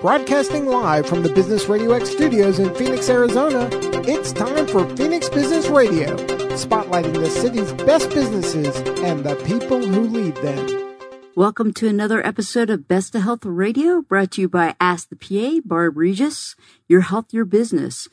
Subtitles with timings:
[0.00, 3.68] Broadcasting live from the Business Radio X studios in Phoenix, Arizona,
[4.06, 6.16] it's time for Phoenix Business Radio,
[6.56, 10.96] spotlighting the city's best businesses and the people who lead them.
[11.34, 15.16] Welcome to another episode of Best of Health Radio, brought to you by Ask the
[15.16, 16.54] PA, Barb Regis,
[16.86, 18.08] your health, your business.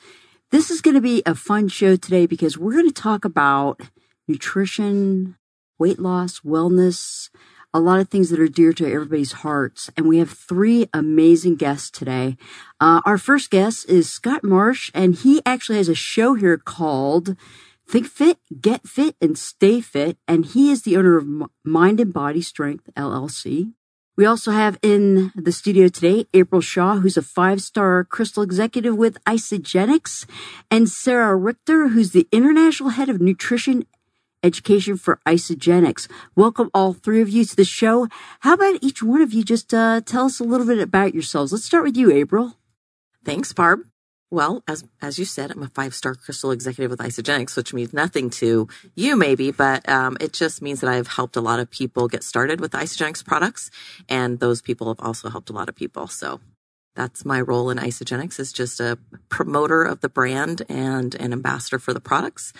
[0.50, 3.82] This is going to be a fun show today because we're going to talk about
[4.28, 5.36] nutrition,
[5.78, 7.30] weight loss, wellness,
[7.74, 9.90] a lot of things that are dear to everybody's hearts.
[9.96, 12.38] And we have three amazing guests today.
[12.80, 17.36] Uh, our first guest is Scott Marsh, and he actually has a show here called
[17.88, 20.18] Think Fit, Get Fit, and Stay Fit.
[20.28, 23.74] And he is the owner of Mind and Body Strength LLC.
[24.18, 28.96] We also have in the studio today April Shaw, who's a five star crystal executive
[28.96, 30.28] with Isagenix,
[30.70, 33.86] and Sarah Richter, who's the international head of nutrition
[34.44, 36.10] education for Isagenix.
[36.36, 38.08] Welcome all three of you to the show.
[38.42, 41.52] How about each one of you just uh, tell us a little bit about yourselves?
[41.52, 42.58] Let's start with you, April.
[43.24, 43.82] Thanks, Barb.
[44.34, 47.92] Well, as as you said, I'm a five star crystal executive with Isagenix, which means
[47.92, 51.70] nothing to you, maybe, but um, it just means that I've helped a lot of
[51.70, 53.70] people get started with Isagenix products,
[54.08, 56.08] and those people have also helped a lot of people.
[56.08, 56.40] So
[56.96, 58.98] that's my role in Isagenix is just a
[59.30, 62.52] promoter of the brand and an ambassador for the products.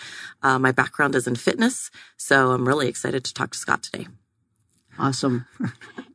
[0.42, 4.08] Uh, my background is in fitness, so I'm really excited to talk to Scott today.
[4.98, 5.46] Awesome.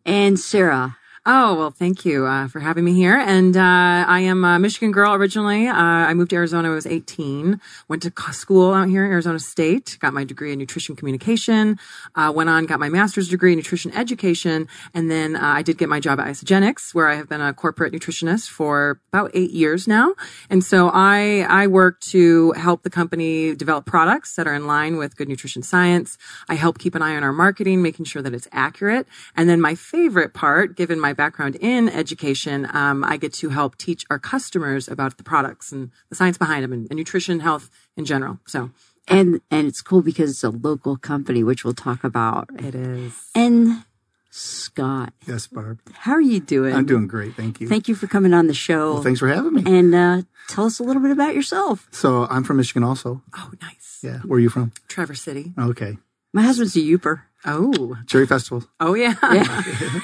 [0.06, 0.98] and Sarah,
[1.30, 3.18] Oh, well, thank you uh, for having me here.
[3.18, 5.68] And uh, I am a Michigan girl originally.
[5.68, 9.12] Uh, I moved to Arizona when I was 18, went to school out here, in
[9.12, 11.80] Arizona State, got my degree in nutrition communication,
[12.16, 14.70] uh, went on, got my master's degree in nutrition education.
[14.94, 17.54] And then uh, I did get my job at Isagenix, where I have been a
[17.54, 20.16] corporate nutritionist for about eight years now.
[20.50, 24.96] And so I, I work to help the company develop products that are in line
[24.96, 26.18] with good nutrition science.
[26.48, 29.08] I help keep an eye on our marketing, making sure that it's accurate.
[29.36, 33.78] And then my favorite part, given my background in education, um, I get to help
[33.78, 37.70] teach our customers about the products and the science behind them and, and nutrition, health
[37.98, 38.40] in general.
[38.46, 38.72] So,
[39.08, 42.50] and and it's cool because it's a local company, which we'll talk about.
[42.60, 43.14] It is.
[43.36, 43.84] And
[44.30, 45.14] Scott.
[45.26, 45.80] Yes, Barb.
[45.94, 46.76] How are you doing?
[46.76, 47.34] I'm doing great.
[47.36, 47.68] Thank you.
[47.68, 48.94] Thank you for coming on the show.
[48.94, 49.64] Well, thanks for having me.
[49.66, 51.88] And uh, tell us a little bit about yourself.
[51.92, 53.24] So I'm from Michigan also.
[53.36, 54.00] Oh, nice.
[54.04, 54.20] Yeah.
[54.20, 54.74] Where are you from?
[54.88, 55.54] Traverse City.
[55.58, 55.98] Okay.
[56.34, 57.22] My husband's a Yooper.
[57.46, 57.96] Oh.
[58.08, 58.64] Cherry Festival.
[58.80, 59.16] Oh, yeah.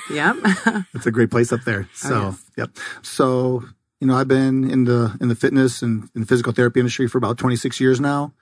[0.09, 0.33] Yeah.
[0.35, 0.83] yep.
[0.93, 1.89] It's a great place up there.
[1.93, 2.43] So, Oh, yes.
[2.57, 2.69] yep.
[3.01, 3.63] So,
[3.99, 7.07] you know, I've been in the in the fitness and in the physical therapy industry
[7.07, 8.33] for about 26 years now.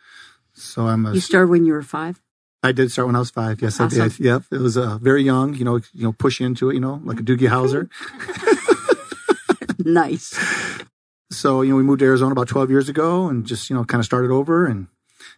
[0.53, 2.21] So I'm a You started when you were five?
[2.63, 3.61] I did start when I was five.
[3.61, 4.19] Yes, I did.
[4.19, 4.43] Yep.
[4.51, 7.19] It was uh, very young, you know, you know, push into it, you know, like
[7.19, 7.89] a Doogie Howser.
[9.79, 10.37] nice.
[11.31, 13.83] So, you know, we moved to Arizona about 12 years ago and just, you know,
[13.85, 14.87] kind of started over and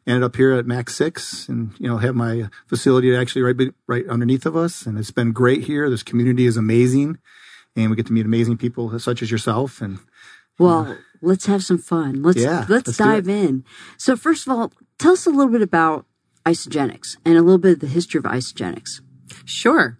[0.06, 4.08] ended up here at Max 6 and, you know, have my facility actually right, right
[4.08, 4.86] underneath of us.
[4.86, 5.90] And it's been great here.
[5.90, 7.20] This community is amazing
[7.76, 9.82] and we get to meet amazing people such as yourself.
[9.82, 10.00] And
[10.60, 12.22] Well, let's have some fun.
[12.22, 13.64] Let's Yeah, let's, let's dive in.
[13.98, 16.06] So first of all, tell us a little bit about
[16.46, 19.02] Isagenix and a little bit of the history of Isagenix.
[19.46, 20.00] Sure.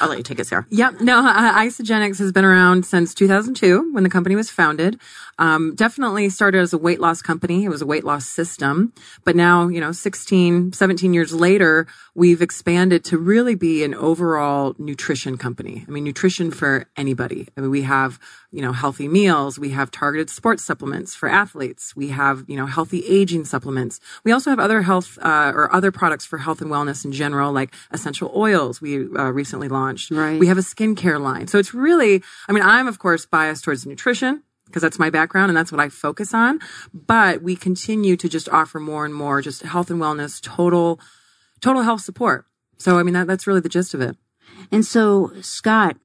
[0.00, 0.66] I'll let you take it, Sarah.
[0.70, 1.02] Yep.
[1.02, 5.00] No, uh, Isagenix has been around since 2002 when the company was founded.
[5.38, 7.64] Um, definitely started as a weight loss company.
[7.64, 8.92] It was a weight loss system.
[9.24, 14.74] But now, you know, 16, 17 years later, we've expanded to really be an overall
[14.78, 15.84] nutrition company.
[15.86, 17.48] I mean, nutrition for anybody.
[17.56, 18.18] I mean, we have,
[18.50, 19.58] you know, healthy meals.
[19.58, 21.96] We have targeted sports supplements for athletes.
[21.96, 24.00] We have, you know, healthy aging supplements.
[24.24, 27.52] We also have other health, uh, or other products for health and wellness in general,
[27.52, 30.10] like essential oils we uh, recently launched.
[30.10, 30.38] Right.
[30.38, 31.46] We have a skincare line.
[31.46, 35.50] So it's really, I mean, I'm of course biased towards nutrition because that's my background
[35.50, 36.58] and that's what I focus on.
[36.94, 40.98] But we continue to just offer more and more just health and wellness, total,
[41.60, 42.46] total health support.
[42.78, 44.16] So, I mean, that, that's really the gist of it.
[44.70, 45.96] And so, Scott,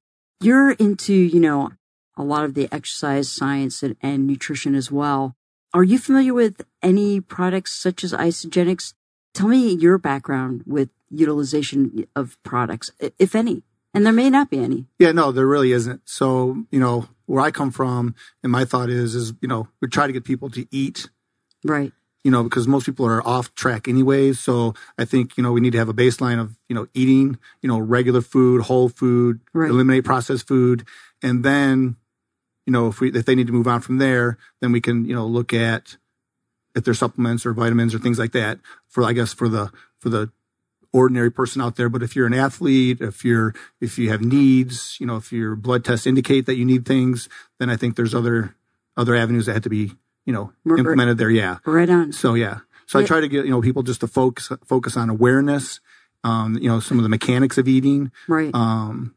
[0.42, 1.72] you're into, you know,
[2.18, 5.36] a lot of the exercise science and, and nutrition as well.
[5.74, 8.94] Are you familiar with any products such as Isagenix?
[9.34, 13.64] Tell me your background with utilization of products, if any.
[13.98, 14.86] And there may not be any.
[15.00, 16.02] yeah, no, there really isn't.
[16.06, 19.88] So, you know, where I come from and my thought is, is, you know, we
[19.90, 21.10] try to get people to eat
[21.66, 21.92] Right.
[22.24, 24.34] you know, because most people are off track anyway.
[24.34, 27.38] So I think, you know, we need to have a baseline of, you know, eating,
[27.62, 29.70] you know, regular food, whole food, Right.
[29.70, 30.86] eliminate processed food.
[31.24, 31.96] And then,
[32.66, 35.06] you know, if we, if they need to move on from there, then we can,
[35.06, 35.98] you know, look at
[36.76, 40.10] if there's supplements or vitamins or things like that for, I guess, for the, for
[40.10, 40.30] the
[40.94, 41.90] ordinary person out there.
[41.90, 45.56] But if you're an athlete, if you're, if you have needs, you know, if your
[45.56, 47.30] blood tests indicate that you need things,
[47.60, 48.56] then I think there's other,
[48.96, 49.92] other avenues that have to be,
[50.26, 50.80] you know, Right.
[50.80, 51.30] implemented there.
[51.30, 51.58] Yeah.
[51.66, 52.12] Right on.
[52.12, 52.60] So yeah.
[52.86, 55.82] So I try to get, you know, people just to focus, focus on awareness,
[56.24, 58.12] um, you know, some of the mechanics of eating.
[58.28, 58.54] Right.
[58.56, 59.14] Um,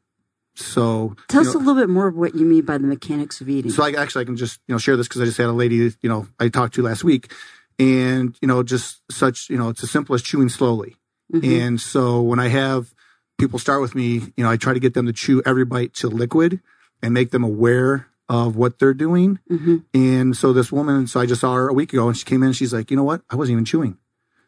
[0.56, 3.40] So Tell us know, a little bit more of what you mean by the mechanics
[3.40, 3.70] of eating.
[3.70, 5.52] So I actually I can just you know share this because I just had a
[5.52, 7.32] lady you know I talked to last week,
[7.78, 10.96] and you know just such you know it's as simple as chewing slowly.
[11.32, 11.60] Mhm.
[11.66, 12.92] And so when I have
[13.38, 15.94] people start with me, you know I try to get them to chew every bite
[15.94, 16.60] to liquid
[17.02, 19.38] and make them aware of what they're doing.
[19.50, 19.84] Mhm.
[19.94, 22.42] And so this woman, so I just saw her a week ago, and she came
[22.42, 22.48] in.
[22.48, 23.22] and She's like, you know what?
[23.30, 23.96] I wasn't even chewing.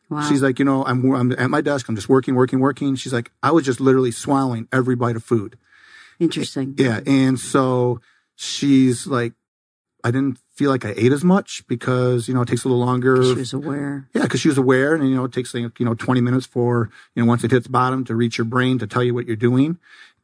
[0.08, 0.20] Wow.
[0.28, 1.88] She's like, you know, I'm I'm at my desk.
[1.88, 2.94] I'm just working, working, working.
[2.96, 5.56] She's like, I was just literally swallowing every bite of food.
[6.20, 6.74] Interesting.
[6.76, 7.00] Yeah.
[7.06, 8.00] And so
[8.36, 9.32] she's like,
[10.04, 12.84] I didn't feel like I ate as much because, you know, it takes a little
[12.84, 13.22] longer.
[13.24, 14.08] She was aware.
[14.14, 14.26] yeah.
[14.28, 16.88] Cause she was aware and, you know, it takes, like, you know, 20 minutes for,
[17.16, 19.34] you know, once it hits bottom to reach your brain to tell you what you're
[19.36, 19.78] doing.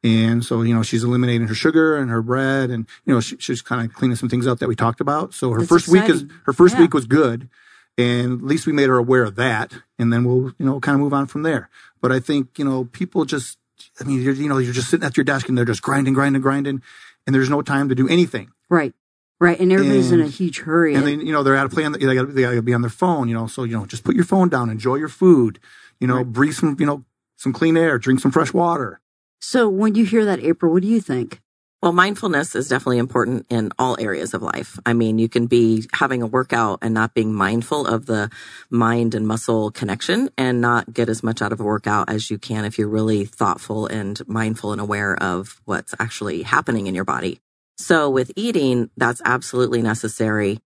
[0.04, 3.36] And so, you know, she's eliminating her sugar and her bread and, you know, she,
[3.38, 5.34] she's kind of cleaning some things up that we talked about.
[5.34, 6.82] So her That's first week is, her first Yeah.
[6.82, 7.48] week was good.
[7.96, 9.72] And at least we made her aware of that.
[9.98, 11.68] And then we'll, you know, kind of move on from there.
[12.00, 13.58] But I think, you know, people just,
[14.00, 16.14] I mean, you're, you know, you're just sitting at your desk and they're just grinding,
[16.14, 16.80] grinding, grinding.
[17.26, 18.52] And there's no time to do anything.
[18.70, 18.94] Right.
[19.40, 19.58] Right.
[19.58, 20.94] And everybody's in a huge hurry.
[20.94, 22.74] And then, you know, they're out of play on the, they gotta, they gotta be
[22.74, 25.08] on their phone, you know, so, you know, just put your phone down, enjoy your
[25.08, 25.60] food,
[26.00, 27.04] you know, breathe some, you know,
[27.36, 29.00] some clean air, drink some fresh water.
[29.40, 31.40] so when you hear that, April, what do you think?
[31.80, 34.80] Well, mindfulness is definitely important in all areas of life.
[34.84, 38.30] I mean, you can be having a workout and not being mindful of the
[38.68, 42.38] mind and muscle connection and not get as much out of a workout as you
[42.38, 47.04] can if you're really thoughtful and mindful and aware of what's actually happening in your
[47.04, 47.40] body.
[47.78, 50.58] So with eating, that's absolutely necessary.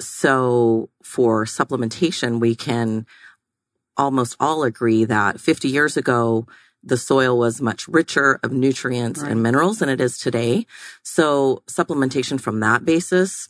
[0.00, 3.06] So for supplementation, we can
[3.96, 6.46] almost all agree that 50 years ago,
[6.82, 9.32] the soil was much richer of nutrients Right.
[9.32, 10.64] and minerals than it is today.
[11.02, 13.48] So supplementation from that basis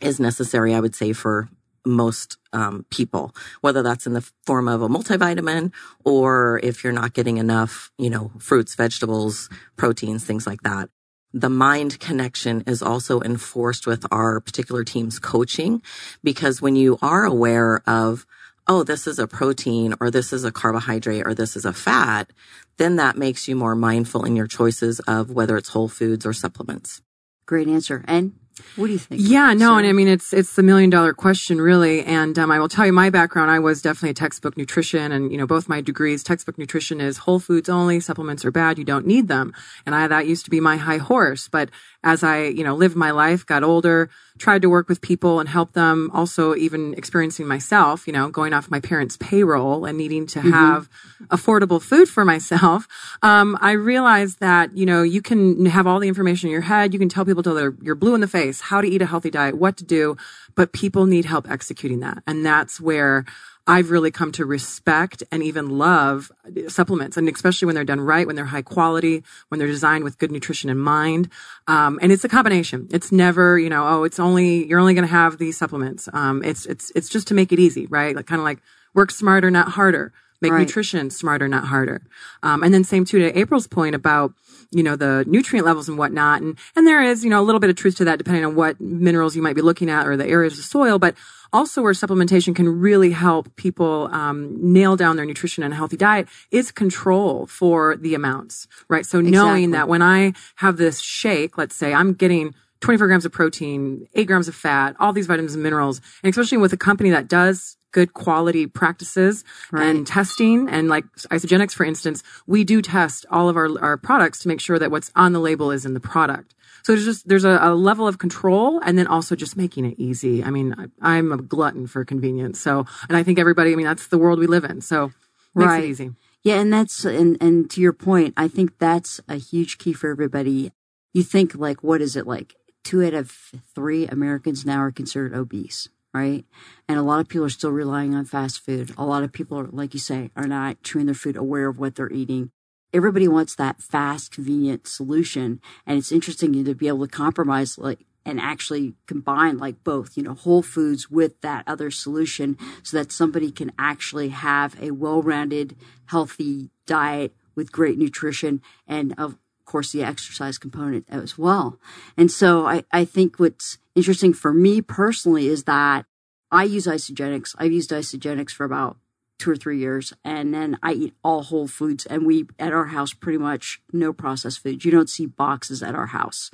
[0.00, 1.48] is necessary, I would say, for
[1.86, 5.72] most um, people, whether that's in the form of a multivitamin
[6.04, 10.90] or if you're not getting enough, you know, fruits, vegetables, proteins, things like that.
[11.34, 15.82] The mind connection is also enforced with our particular team's coaching
[16.24, 18.26] because when you are aware of,
[18.66, 22.32] oh, this is a protein or this is a carbohydrate or this is a fat,
[22.78, 26.32] then that makes you more mindful in your choices of whether it's whole foods or
[26.32, 27.02] supplements.
[27.44, 28.04] Great answer.
[28.06, 28.32] And
[28.76, 29.20] what do you think?
[29.24, 29.76] Yeah, no, Sarah?
[29.78, 32.04] and I mean it's it's the million dollar question really.
[32.04, 33.50] And um, I will tell you my background.
[33.50, 36.22] I was definitely a textbook nutrition, and you know both my degrees.
[36.22, 38.00] Textbook nutrition is whole foods only.
[38.00, 38.78] Supplements are bad.
[38.78, 39.54] You don't need them.
[39.86, 41.48] And I that used to be my high horse.
[41.48, 41.70] But
[42.04, 45.48] as I you know lived my life, got older, tried to work with people and
[45.48, 46.10] help them.
[46.14, 50.88] Also, even experiencing myself, you know, going off my parents' payroll and needing to have
[51.28, 52.86] affordable food for myself.
[53.22, 56.92] Um, I realized that you know you can have all the information in your head.
[56.92, 59.06] You can tell people till they're you're blue in the face how to eat a
[59.06, 60.16] healthy diet, what to do,
[60.54, 63.24] but people need help executing that, and that's where.
[63.68, 66.32] I've really come to respect and even love
[66.68, 70.18] supplements, and especially when they're done right, when they're high quality, when they're designed with
[70.18, 71.28] good nutrition in mind.
[71.66, 72.88] Um, and it's a combination.
[72.90, 76.08] It's never, you know, oh, it's only you're only going to have these supplements.
[76.14, 78.16] Um, it's it's it's just to make it easy, right?
[78.16, 78.60] Like kind of like
[78.94, 80.12] work smarter, not harder.
[80.40, 80.60] Make Right.
[80.60, 82.00] nutrition smarter, not harder.
[82.44, 84.32] Um, and then same too to April's point about
[84.70, 87.60] you know the nutrient levels and whatnot, and and there is you know a little
[87.60, 90.16] bit of truth to that depending on what minerals you might be looking at or
[90.16, 91.14] the areas of soil, but
[91.52, 95.96] also where supplementation can really help people um, nail down their nutrition and a healthy
[95.96, 99.06] diet is control for the amounts, right?
[99.06, 99.66] So knowing Exactly.
[99.72, 104.26] that when I have this shake, let's say I'm getting 24 grams of protein, eight
[104.26, 107.77] grams of fat, all these vitamins and minerals, and especially with a company that does
[107.92, 113.56] good quality practices and testing and like Isagenix, for instance, we do test all of
[113.56, 116.54] our, our products to make sure that what's on the label is in the product.
[116.82, 119.98] So there's just, there's a, a level of control and then also just making it
[119.98, 120.44] easy.
[120.44, 122.60] I mean, I, I'm a glutton for convenience.
[122.60, 124.80] So, and I think everybody, I mean, that's the world we live in.
[124.80, 125.12] So
[125.54, 125.84] makes Right.
[125.84, 126.10] it easy.
[126.44, 130.08] Yeah, and that's and and to your point, I think that's a huge key for
[130.08, 130.70] everybody.
[131.12, 132.54] You think like, what is it like?
[132.84, 133.30] Two out of
[133.74, 136.44] three Americans now are considered obese, right?
[136.88, 138.92] And a lot of people are still relying on fast food.
[138.98, 141.78] A lot of people are, like you say, are not chewing their food, aware of
[141.78, 142.50] what they're eating.
[142.92, 148.06] Everybody wants that fast, convenient solution, and it's interesting to be able to compromise, like
[148.24, 153.10] and actually combine like both, you know, whole foods with that other solution so that
[153.10, 155.74] somebody can actually have a well-rounded,
[156.06, 161.78] healthy diet with great nutrition and of course the exercise component as well.
[162.16, 166.04] And so I, I think what's interesting for me personally is that
[166.50, 167.54] I use Isagenix.
[167.58, 168.96] I've used Isagenix for about
[169.38, 172.86] two or three years and then I eat all whole foods and we at our
[172.86, 174.84] house pretty much no processed foods.
[174.84, 176.50] You don't see boxes at our house.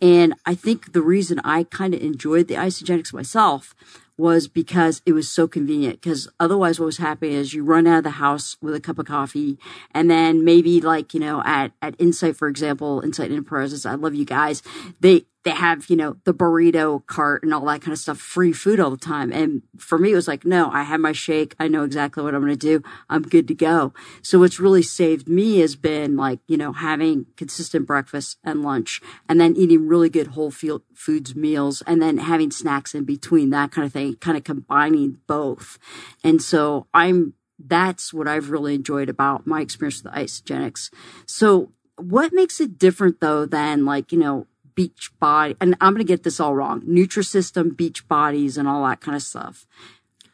[0.00, 3.74] And I think the reason I kind of enjoyed the Isagenix myself
[4.16, 6.00] was because it was so convenient.
[6.00, 8.98] Because otherwise, what was happening is you run out of the house with a cup
[8.98, 9.58] of coffee,
[9.92, 13.86] and then maybe like you know at at Insight, for example, Insight Enterprises.
[13.86, 14.62] I love you guys.
[15.00, 18.52] They they have, you know, the burrito cart and all that kind of stuff, free
[18.52, 19.30] food all the time.
[19.30, 21.54] And for me, it was like, no, I have my shake.
[21.58, 22.82] I know exactly what I'm going to do.
[23.10, 23.92] I'm good to go.
[24.22, 29.02] So what's really saved me has been like, you know, having consistent breakfast and lunch
[29.28, 33.70] and then eating really good whole foods meals and then having snacks in between that
[33.70, 35.78] kind of thing, kind of combining both.
[36.22, 40.92] And so I'm, that's what I've really enjoyed about my experience with Isagenix.
[41.26, 46.04] So what makes it different though than like, you know, beach body, and I'm going
[46.04, 49.66] to get this all wrong, Nutrisystem, beach bodies, and all that kind of stuff.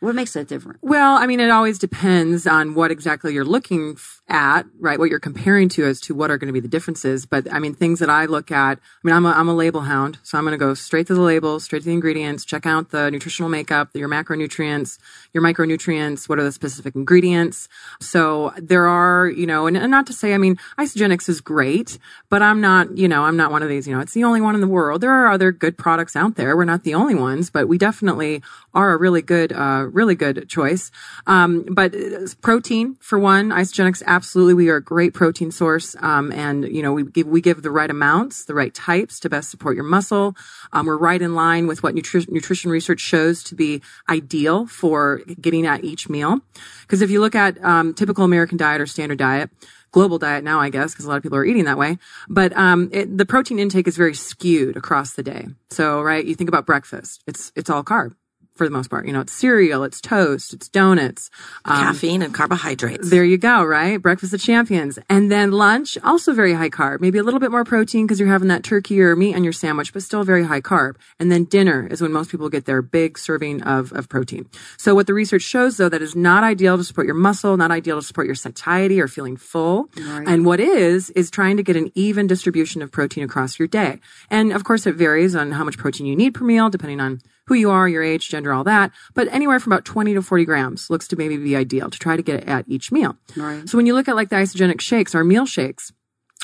[0.01, 0.79] What makes that different?
[0.81, 3.97] Well, I mean, it always depends on what exactly you're looking
[4.31, 4.99] at, right?
[4.99, 7.27] What you're comparing to as to what are going to be the differences.
[7.27, 9.83] But I mean, things that I look at, I mean, I'm a, I'm a label
[9.83, 10.19] hound.
[10.23, 12.91] So I'm going to go straight to the labels, straight to the ingredients, check out
[12.91, 14.99] the nutritional makeup, your macronutrients,
[15.33, 17.69] your micronutrients, what are the specific ingredients.
[18.01, 21.99] So there are, you know, and, and not to say, I mean, Isagenix is great,
[22.29, 24.41] but I'm not, you know, I'm not one of these, you know, it's the only
[24.41, 25.01] one in the world.
[25.01, 26.57] There are other good products out there.
[26.57, 28.43] We're not the only ones, but we definitely
[28.75, 30.93] are a really good, uh, really good choice.
[31.27, 36.65] Um, but uh, protein for one, absolutely we are a great protein source, um, and
[36.65, 39.75] you know we give we give the right amounts, the right types to best support
[39.75, 40.37] your muscle.
[40.73, 45.23] Um, we're right in line with what nutri- nutrition research shows to be ideal for
[45.41, 46.41] getting at each meal.
[46.83, 49.51] Because if you look at um, typical American diet or standard diet,
[49.93, 51.99] global diet now, I guess, because a lot of people are eating that way.
[52.29, 55.49] But um, it, the protein intake is very skewed across the day.
[55.71, 58.15] So, right, you think about breakfast; it's it's all carb
[58.55, 59.07] for the most part.
[59.07, 61.31] You know, it's cereal, it's toast, it's donuts,
[61.65, 63.09] um, caffeine and carbohydrates.
[63.09, 64.01] There you go, right?
[64.01, 64.99] Breakfast of champions.
[65.09, 68.29] And then lunch, also very high carb, maybe a little bit more protein because you're
[68.29, 70.97] having that turkey or meat on your sandwich, but still very high carb.
[71.19, 74.47] And then dinner is when most people get their big serving of, of protein.
[74.77, 77.71] So what the research shows though, that is not ideal to support your muscle, not
[77.71, 79.89] ideal to support your satiety or feeling full.
[79.97, 80.29] Right.
[80.29, 84.01] And what is, is trying to get an even distribution of protein across your day.
[84.29, 87.21] And of course it varies on how much protein you need per meal, depending on
[87.51, 88.93] who you are, your age, gender, all that.
[89.13, 92.15] But anywhere from about 20 to 40 grams looks to maybe be ideal to try
[92.17, 93.17] to get it at each meal.
[93.37, 93.69] Right.
[93.69, 95.93] So when you look at like the Isagenix shakes, our meal shakes,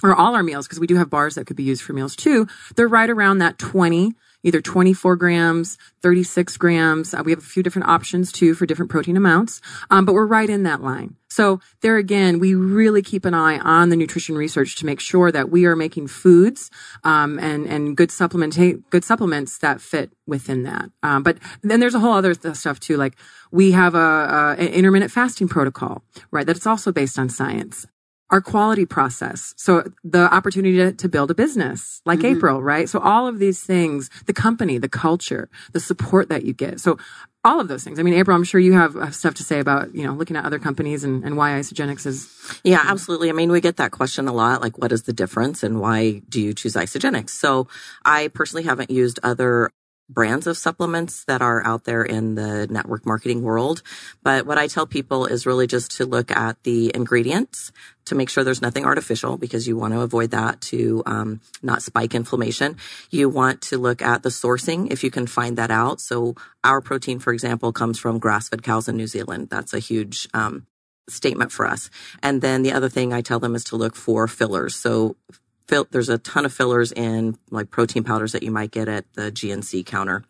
[0.03, 2.17] or all our meals, because we do have bars that could be used for meals
[2.17, 4.15] too, they're right around that 20
[4.47, 7.13] either 24 grams, 36 grams.
[7.13, 9.61] Uh, we have a few different options too for different protein amounts,
[9.91, 11.17] um, but we're right in that line.
[11.29, 15.33] So there again, we really keep an eye on the nutrition research to make sure
[15.33, 16.71] that we are making foods
[17.03, 18.57] um, and and good supplement
[18.91, 20.91] good supplements that fit within that.
[21.03, 23.17] Um, but then there's a whole other th- stuff too, like
[23.51, 26.47] we have a, a, an intermittent fasting protocol, right?
[26.47, 27.87] That's also based on science
[28.31, 29.55] our quality process.
[29.57, 32.37] So the opportunity to, to build a business like mm-hmm.
[32.37, 32.89] April, right?
[32.89, 36.81] So all of these things, the company, the culture, the support that you get.
[36.81, 36.99] So
[37.45, 38.01] all of those things.
[38.01, 40.45] I mean, April, I'm sure you have stuff to say about, you know, looking at
[40.45, 42.61] other companies and, and why Isagenix is.
[42.65, 43.29] Yeah, absolutely.
[43.29, 44.61] I mean, we get that question a lot.
[44.61, 47.31] Like, what is the difference and why do you choose Isagenix?
[47.31, 47.69] So
[48.05, 49.71] I personally haven't used other
[50.09, 53.83] brands of supplements that are out there in the network marketing world.
[54.23, 57.73] But what I tell people is really just to look at the ingredients
[58.05, 61.83] to make sure there's nothing artificial because you want to avoid that to um, not
[61.83, 62.77] spike inflammation.
[63.11, 66.01] You want to look at the sourcing if you can find that out.
[66.01, 69.49] So our protein, for example, comes from grass-fed cows in New Zealand.
[69.51, 70.67] That's a huge um,
[71.09, 71.91] statement for us.
[72.23, 74.77] And then the other thing I tell them is to look for fillers.
[74.77, 75.17] So
[75.69, 79.13] fill, there's a ton of fillers in like protein powders that you might get at
[79.15, 80.25] the GNC counter.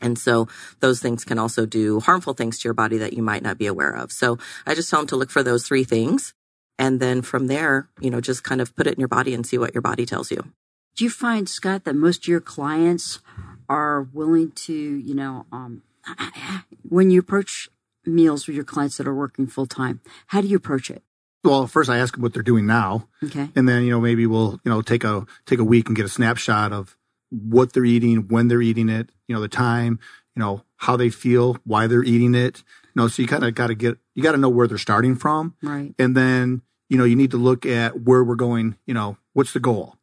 [0.00, 0.48] And so
[0.80, 3.66] those things can also do harmful things to your body that you might not be
[3.66, 4.12] aware of.
[4.12, 6.32] So I just tell them to look for those three things.
[6.78, 9.46] And then from there, you know, just kind of put it in your body and
[9.46, 10.52] see what your body tells you.
[10.96, 13.20] Do you find, Scott, that most of your clients
[13.68, 15.82] are willing to, you know, um,
[16.88, 17.68] when you approach
[18.06, 21.02] meals with your clients that are working full time, how do you approach it?
[21.42, 23.08] Well, first I ask them what they're doing now.
[23.24, 23.48] Okay.
[23.56, 26.04] And then, you know, maybe we'll, you know, take a, take a week and get
[26.04, 26.96] a snapshot of
[27.30, 29.98] what they're eating, when they're eating it, you know, the time,
[30.34, 32.62] you know, how they feel, why they're eating it.
[32.94, 34.78] You know, so you kind of got to get, you got to know where they're
[34.78, 35.54] starting from.
[35.62, 35.94] Right.
[35.98, 39.52] And then, you know, you need to look at where we're going, you know, what's
[39.52, 39.96] the goal?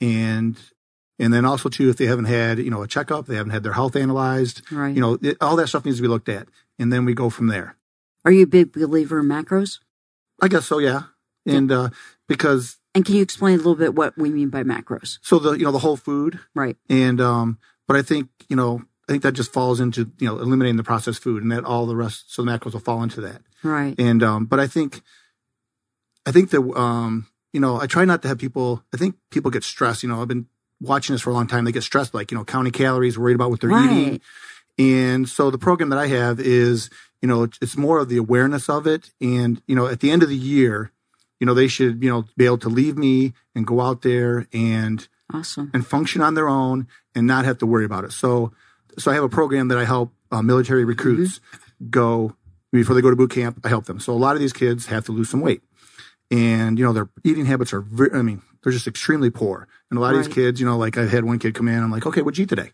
[0.00, 0.58] And,
[1.18, 3.62] and then also too, if they haven't had, you know, a checkup, they haven't had
[3.62, 4.94] their health analyzed, right.
[4.94, 6.48] you know, it, all that stuff needs to be looked at.
[6.78, 7.76] And then we go from there.
[8.24, 9.78] Are you a big believer in macros?
[10.40, 11.02] I guess so, yeah.
[11.46, 11.90] And uh,
[12.26, 15.18] because and can you explain a little bit what we mean by macros?
[15.22, 16.76] So the you know the whole food, right?
[16.88, 20.38] And um, but I think you know I think that just falls into you know
[20.38, 23.20] eliminating the processed food, and that all the rest so the macros will fall into
[23.22, 23.94] that, right?
[23.98, 25.02] And um, but I think
[26.24, 28.82] I think that um, you know I try not to have people.
[28.94, 30.02] I think people get stressed.
[30.02, 30.46] You know, I've been
[30.80, 31.64] watching this for a long time.
[31.64, 33.90] They get stressed, like you know, counting calories, worried about what they're right.
[33.90, 34.20] eating.
[34.76, 36.90] And so the program that I have is,
[37.24, 39.10] you know, it's more of the awareness of it.
[39.18, 40.92] And, you know, at the end of the year,
[41.40, 44.46] you know, they should, you know, be able to leave me and go out there
[44.52, 45.70] and, Awesome.
[45.72, 48.12] and function on their own and not have to worry about it.
[48.12, 48.52] So,
[48.98, 51.40] so I have a program that I help uh, military recruits
[51.88, 52.36] go
[52.74, 53.58] before they go to boot camp.
[53.64, 54.00] I help them.
[54.00, 55.62] So a lot of these kids have to lose some weight,
[56.30, 57.80] and you know their eating habits are.
[57.80, 59.66] Very, I mean, they're just extremely poor.
[59.90, 61.82] And a lot of these kids, you know, like I had one kid come in.
[61.82, 62.72] I'm like, okay, what'd you eat today?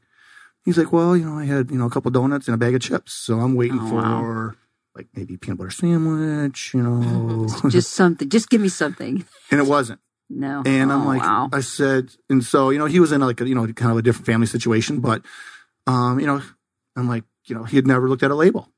[0.65, 2.75] He's like, well, you know, I had you know a couple donuts and a bag
[2.75, 3.13] of chips.
[3.13, 4.55] So I'm waiting Oh, for wow.
[4.95, 8.29] like maybe peanut butter sandwich, you know, Just something.
[8.29, 9.25] Just give me something.
[9.51, 10.01] and it wasn't.
[10.29, 10.63] No.
[10.65, 11.49] And I'm Oh, like, wow.
[11.53, 13.99] I said, and so, you know, he was in like, a, you know, kind of
[13.99, 15.23] a different family situation, but,
[15.89, 16.41] um, you know,
[16.95, 18.69] I'm like, you know, he had never looked at a label.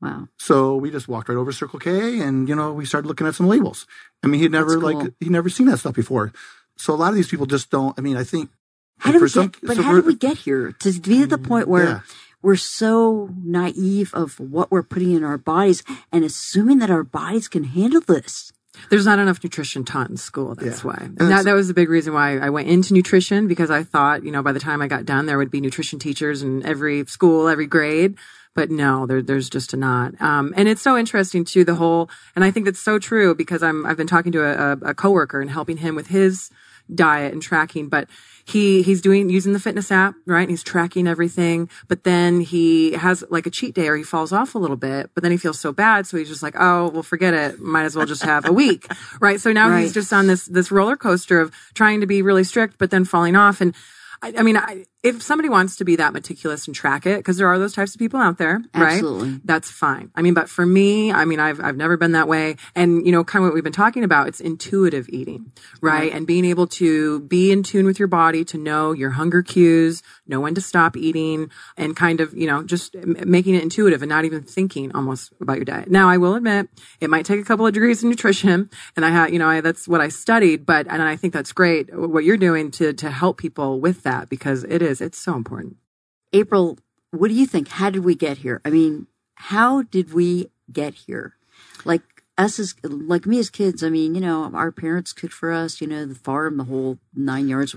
[0.00, 0.28] wow.
[0.38, 3.34] So we just walked right over Circle K and, you know, we started looking at
[3.34, 3.86] some labels.
[4.22, 6.32] I mean, he'd never That's like, he'd never seen that stuff before.
[6.76, 8.50] So a lot of these people just don't, I mean, I think
[8.98, 9.60] How did for we some- get?
[9.62, 12.00] But so how for- did we get here to be at the point where Yeah.
[12.42, 17.48] we're so naive of what we're putting in our bodies and assuming that our bodies
[17.48, 18.52] can handle this?
[18.90, 20.54] There's not enough nutrition taught in school.
[20.54, 20.86] That's Yeah.
[20.90, 20.96] why.
[21.00, 23.82] And And that, that was the big reason why I went into nutrition because I
[23.82, 26.64] thought, you know, by the time I got done, there would be nutrition teachers in
[26.64, 28.14] every school, every grade.
[28.54, 30.20] But no, there, there's just not.
[30.20, 33.62] Um, and it's so interesting too, the whole, and I think that's so true because
[33.64, 36.50] I'm, I've been talking to a, a, a coworker and helping him with his
[36.92, 38.08] diet and tracking, but
[38.48, 40.40] he, he's doing, using the fitness app, right?
[40.42, 44.32] And he's tracking everything, but then he has like a cheat day or he falls
[44.32, 46.06] off a little bit, but then he feels so bad.
[46.06, 47.60] So he's just like, oh, well, forget it.
[47.60, 48.86] Might as well just have a week,
[49.20, 49.40] right?
[49.40, 49.82] So now Right.
[49.82, 53.04] he's just on this, this roller coaster of trying to be really strict, but then
[53.04, 53.60] falling off.
[53.60, 53.74] And
[54.22, 57.36] I, I mean, I, if somebody wants to be that meticulous and track it, because
[57.36, 58.94] there are those types of people out there, right?
[58.94, 59.40] Absolutely.
[59.44, 60.10] That's fine.
[60.14, 62.56] I mean, but for me, I mean, I've, I've never been that way.
[62.74, 66.12] And, you know, kind of what we've been talking about, it's intuitive eating, right?
[66.12, 70.02] And being able to be in tune with your body to know your hunger cues,
[70.26, 74.02] know when to stop eating and kind of, you know, just m- making it intuitive
[74.02, 75.90] and not even thinking almost about your diet.
[75.90, 76.68] Now, I will admit
[77.00, 79.60] it might take a couple of degrees in nutrition and I had, you know, I,
[79.60, 83.10] that's what I studied, but, and I think that's great what you're doing to, to
[83.10, 85.76] help people with that because it is, it's so important.
[86.32, 86.78] April,
[87.10, 87.68] what do you think?
[87.68, 88.60] How did we get here?
[88.64, 91.34] I mean, how did we get here?
[91.84, 92.02] Like
[92.36, 95.80] us as like me as kids, I mean, you know, our parents cooked for us,
[95.80, 97.74] you know, the farm, the whole nine yards.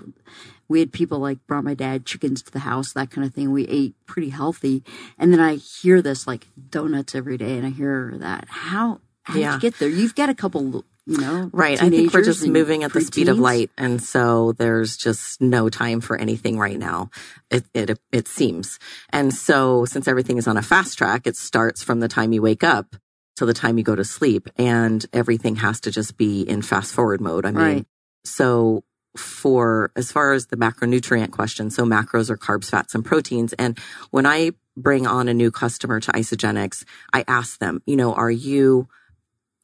[0.68, 3.52] We had people like brought my dad chickens to the house, that kind of thing.
[3.52, 4.84] We ate pretty healthy.
[5.18, 8.46] And then I hear this like donuts every day and I hear that.
[8.50, 9.52] How how Yeah.
[9.52, 9.90] did you get there?
[9.90, 11.82] You've got a couple, you know, Right.
[11.82, 13.72] I think we're just moving at the speed of light.
[13.78, 17.10] And so there's just no time for anything right now.
[17.50, 18.80] It, it, it seems.
[19.10, 22.42] And so since everything is on a fast track, it starts from the time you
[22.42, 22.96] wake up
[23.38, 26.94] to the time you go to sleep and everything has to just be in fast
[26.94, 27.46] forward mode.
[27.46, 27.86] I mean, Right.
[28.24, 28.84] so
[29.18, 33.54] for as far as the macronutrient question, so macros are carbs, fats, and proteins.
[33.54, 33.78] And
[34.12, 38.32] when I bring on a new customer to Isagenix, I ask them, you know, are
[38.32, 38.88] you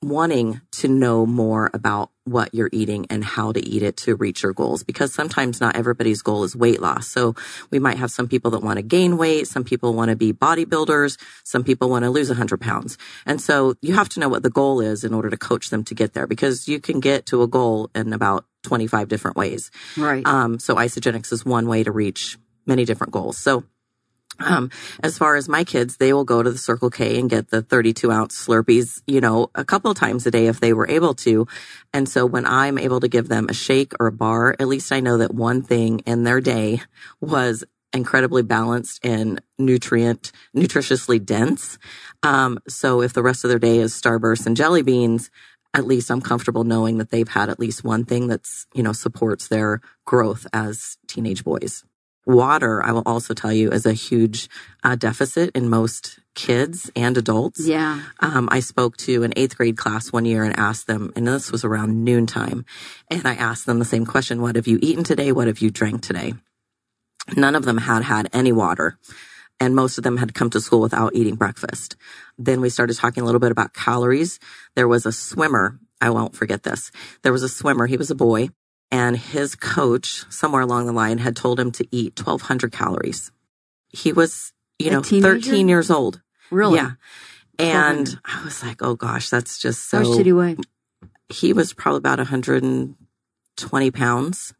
[0.01, 4.43] wanting to know more about what you're eating and how to eat it to reach
[4.43, 7.07] your goals because sometimes not everybody's goal is weight loss.
[7.07, 7.35] So
[7.71, 9.47] we might have some people that want to gain weight.
[9.47, 11.17] Some people want to be bodybuilders.
[11.43, 12.97] Some people want to lose 100 pounds.
[13.25, 15.83] And so you have to know what the goal is in order to coach them
[15.85, 19.71] to get there because you can get to a goal in about 25 different ways.
[19.95, 20.25] Right.
[20.27, 23.37] Um, so Isagenix is one way to reach many different goals.
[23.37, 23.63] So,
[24.39, 24.69] um,
[25.03, 27.61] as far as my kids, they will go to the Circle K and get the
[27.61, 31.13] 32 ounce Slurpees, you know, a couple of times a day if they were able
[31.15, 31.47] to.
[31.93, 34.91] And so when I'm able to give them a shake or a bar, at least
[34.91, 36.81] I know that one thing in their day
[37.21, 41.77] was incredibly balanced and nutrient, nutritiously dense.
[42.23, 45.31] Um, so if the rest of their day is Starburst and jelly beans,
[45.73, 48.93] at least I'm comfortable knowing that they've had at least one thing that's, you know,
[48.93, 51.83] supports their growth as teenage boys.
[52.27, 54.49] Water, I will also tell you, is a huge
[54.83, 57.65] uh, deficit in most kids and adults.
[57.65, 58.01] yeah.
[58.19, 61.53] Um, I spoke to an eighth grade class one year and asked them, and this
[61.53, 62.65] was around noontime,
[63.09, 65.31] and I asked them the same question: What have you eaten today?
[65.31, 66.33] What have you drank today?
[67.37, 68.99] None of them had had any water,
[69.57, 71.95] and most of them had come to school without eating breakfast.
[72.37, 74.37] Then we started talking a little bit about calories.
[74.75, 75.79] There was a swimmer.
[76.01, 76.91] I won't forget this.
[77.23, 77.87] There was a swimmer.
[77.87, 78.49] He was a boy,
[78.91, 83.31] and his coach somewhere along the line had told him to eat 1200 calories.
[83.89, 85.33] He was, you A know, teenager?
[85.39, 86.21] 13 years old.
[86.51, 86.75] Really?
[86.77, 86.91] Yeah.
[87.59, 90.09] And I was like, oh gosh, that's just How so.
[90.09, 90.55] much did he weigh?
[91.29, 94.53] he was probably about 120 pounds.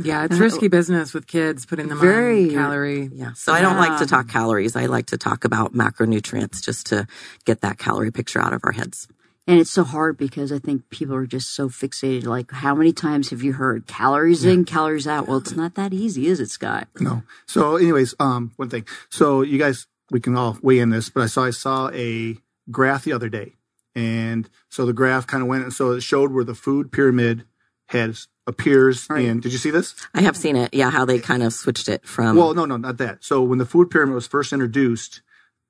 [0.00, 3.10] Yeah, it's Uh, risky business with kids putting them Very- on calorie.
[3.12, 3.32] Yeah.
[3.32, 4.76] So I don't like to talk calories.
[4.76, 7.06] I like to talk about macronutrients just to
[7.44, 9.08] get that calorie picture out of our heads.
[9.48, 12.26] And it's so hard because I think people are just so fixated.
[12.26, 15.26] Like, how many times have you heard calories in, calories out?
[15.26, 16.86] Well, it's not that easy, is it, Scott?
[17.00, 17.22] No.
[17.46, 18.84] So, anyways, um, one thing.
[19.08, 22.36] So, you guys, we can all weigh in this, but I saw I saw a
[22.70, 23.54] graph the other day,
[23.94, 27.44] and so the graph kind of went, and so it showed where the food pyramid
[27.88, 29.24] has appears Right.
[29.24, 29.40] in.
[29.40, 29.94] Did you see this?
[30.14, 30.74] I have seen it.
[30.74, 32.36] Yeah, how they kind of switched it from.
[32.36, 33.24] Well, no, no, not that.
[33.24, 35.22] So when the food pyramid was first introduced,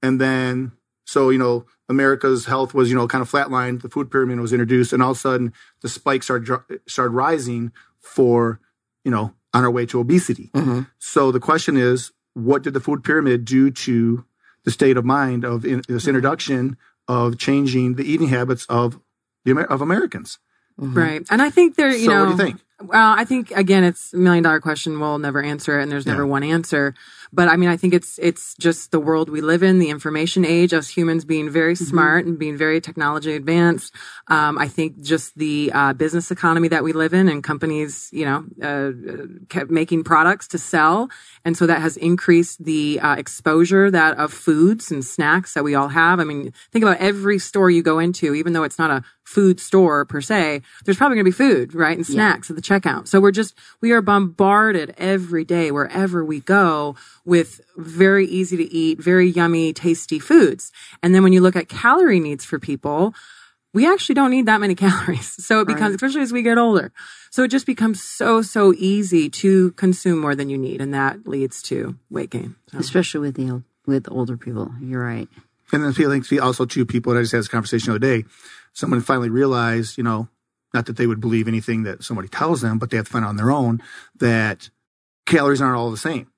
[0.02, 0.72] and then
[1.08, 3.80] so you know America's health was you know kind of flatlined.
[3.80, 7.12] The food pyramid was introduced, and all of a sudden the spike started dr- started
[7.12, 8.60] rising for
[9.04, 10.50] you know on our way to obesity.
[10.54, 10.86] Mhm.
[10.98, 14.24] So the question is, what did the food pyramid do to
[14.64, 16.76] the state of mind of in, this introduction
[17.08, 19.00] of changing the eating habits of
[19.46, 20.38] the Amer- of Americans?
[20.78, 20.94] Mhm.
[20.94, 21.26] Right.
[21.30, 22.60] And I think there, you so know, what do you think?
[22.80, 25.00] Well, I think again, it's a million dollar question.
[25.00, 26.28] We'll never answer it, and there's never Yeah.
[26.36, 26.94] one answer.
[27.32, 30.44] But I mean, I think it's it's just the world we live in, the information
[30.44, 33.94] age, us humans being very smart and being very technology advanced.
[34.28, 38.24] Um, I think just the uh, business economy that we live in, and companies, you
[38.24, 41.08] know, uh, uh, kept making products to sell,
[41.44, 45.74] and so that has increased the uh, exposure that of foods and snacks that we
[45.74, 46.20] all have.
[46.20, 49.60] I mean, think about every store you go into, even though it's not a food
[49.60, 53.06] store per se, there's probably going to be food, right, and snacks at the checkout.
[53.06, 56.96] So we're just we are bombarded every day wherever we go
[57.28, 60.72] with very easy to eat, very yummy, tasty foods.
[61.02, 63.14] And then when you look at calorie needs for people,
[63.74, 65.44] we actually don't need that many calories.
[65.44, 66.90] So it becomes, especially as we get older.
[67.30, 70.80] So it just becomes so, so easy to consume more than you need.
[70.80, 72.56] And that leads to weight gain.
[72.72, 72.78] So.
[72.78, 74.72] Especially with the with older people.
[74.80, 75.28] You're right.
[75.70, 78.20] And then feeling see also two people that I just had this conversation the other
[78.20, 78.28] day.
[78.72, 80.28] Someone finally realized, you know,
[80.72, 83.24] not that they would believe anything that somebody tells them, but they have to find
[83.24, 83.82] out on their own
[84.18, 84.70] that
[85.26, 86.30] calories aren't all the same.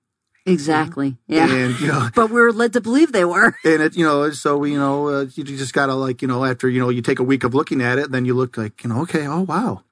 [0.46, 1.16] Exactly.
[1.26, 1.52] Yeah.
[1.52, 3.54] And you know, but we were led to believe they were.
[3.64, 6.44] and it you know, so we you know, uh, you just gotta like you know,
[6.44, 8.82] after you know, you take a week of looking at it, then you look like
[8.82, 9.84] you know, okay, oh wow.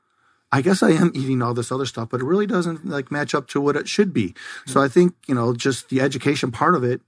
[0.51, 3.35] I guess I am eating all this other stuff, but it really doesn't like match
[3.35, 4.35] up to what it should be.
[4.67, 7.03] So I think, you know, just the education part of it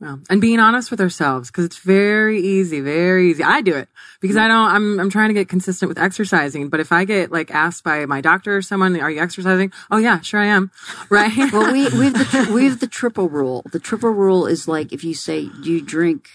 [0.00, 3.44] Well, and being honest with ourselves because it's very easy, very easy.
[3.44, 3.88] I do it
[4.20, 4.48] because I mm-hmm.
[4.48, 4.70] don't.
[4.70, 6.68] I'm I'm trying to get consistent with exercising.
[6.68, 9.98] But if I get like asked by my doctor or someone, "Are you exercising?" Oh
[9.98, 10.70] yeah, sure I am.
[11.10, 11.52] Right.
[11.52, 13.62] Well, we we have the tri- we have the triple rule.
[13.70, 16.28] The triple rule is like if you say do you drink,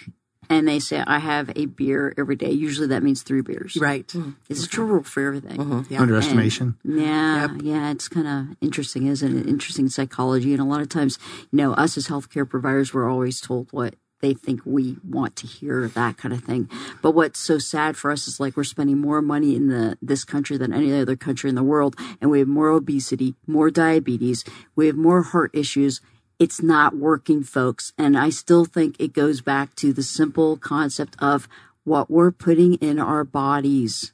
[0.49, 2.51] and they say I have a beer every day.
[2.51, 3.77] Usually that means three beers.
[3.79, 4.07] right.
[4.07, 4.31] Mm-hmm.
[4.49, 5.57] It's a triple rule for everything.
[5.57, 5.93] Mm-hmm.
[5.93, 6.01] Yeah.
[6.01, 6.75] underestimation.
[6.83, 7.61] Yeah, Yep.
[7.63, 9.47] yeah, it's kind of interesting, isn't it?
[9.47, 11.17] Interesting psychology, and a lot of times,
[11.51, 15.47] you know, us as healthcare providers, we're always told what they think we want to
[15.47, 16.69] hear, that kind of thing.
[17.01, 20.25] But what's so sad for us is like we're spending more money in the this
[20.25, 24.43] country than any other country in the world, and we have more obesity, more diabetes,
[24.75, 26.01] we have more heart issues.
[26.39, 31.17] It's not working, folks, and I still think it goes back to the simple concept
[31.19, 31.49] of
[31.83, 34.13] what we're putting in our bodies.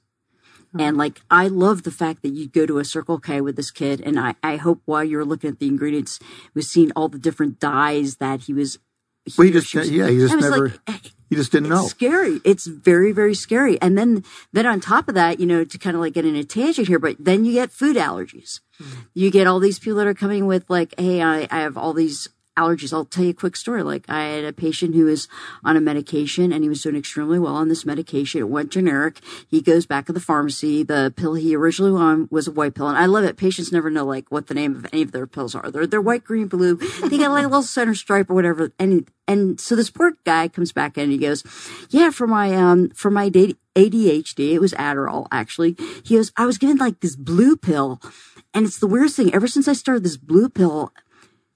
[0.74, 0.84] Uh-huh.
[0.84, 3.70] And like, I love the fact that you go to a Circle K with this
[3.70, 4.02] kid.
[4.02, 6.20] And I, I hope while you're looking at the ingredients,
[6.56, 8.80] was seeing all the different dyes that he was.
[9.38, 11.88] Well, he just, was- yeah, he just never, like, he just didn't it's know.
[11.88, 12.40] scary.
[12.44, 13.82] It's very, very scary.
[13.82, 16.36] And then, then on top of that, you know, to kind of like get in
[16.36, 18.60] a tangent here, but then you get food allergies.
[18.78, 19.00] Hmm.
[19.14, 21.94] You get all these people that are coming with like, Hey, I, I have all
[21.94, 22.94] these allergies.
[22.94, 23.84] I'll tell you a quick story.
[23.84, 25.28] Like I had a patient who was
[25.63, 28.41] on a medication and he was doing extremely well on this medication.
[28.41, 29.20] It went generic.
[29.48, 30.84] He goes back to the pharmacy.
[30.84, 32.88] The pill he originally on was a white pill.
[32.88, 33.38] And I love it.
[33.38, 35.70] Patients never know like what the name of any of their pills are.
[35.70, 36.76] They're, they're white, green, blue.
[36.76, 38.72] They got like a little center stripe or whatever.
[38.80, 41.44] And, and so this poor guy comes back in and he goes,
[41.89, 45.76] yeah, for my, um, for my ADHD, it was Adderall actually.
[46.04, 48.02] He goes, I was given like this blue pill.
[48.54, 49.34] And it's the weirdest thing.
[49.34, 50.94] Ever since I started this blue pill,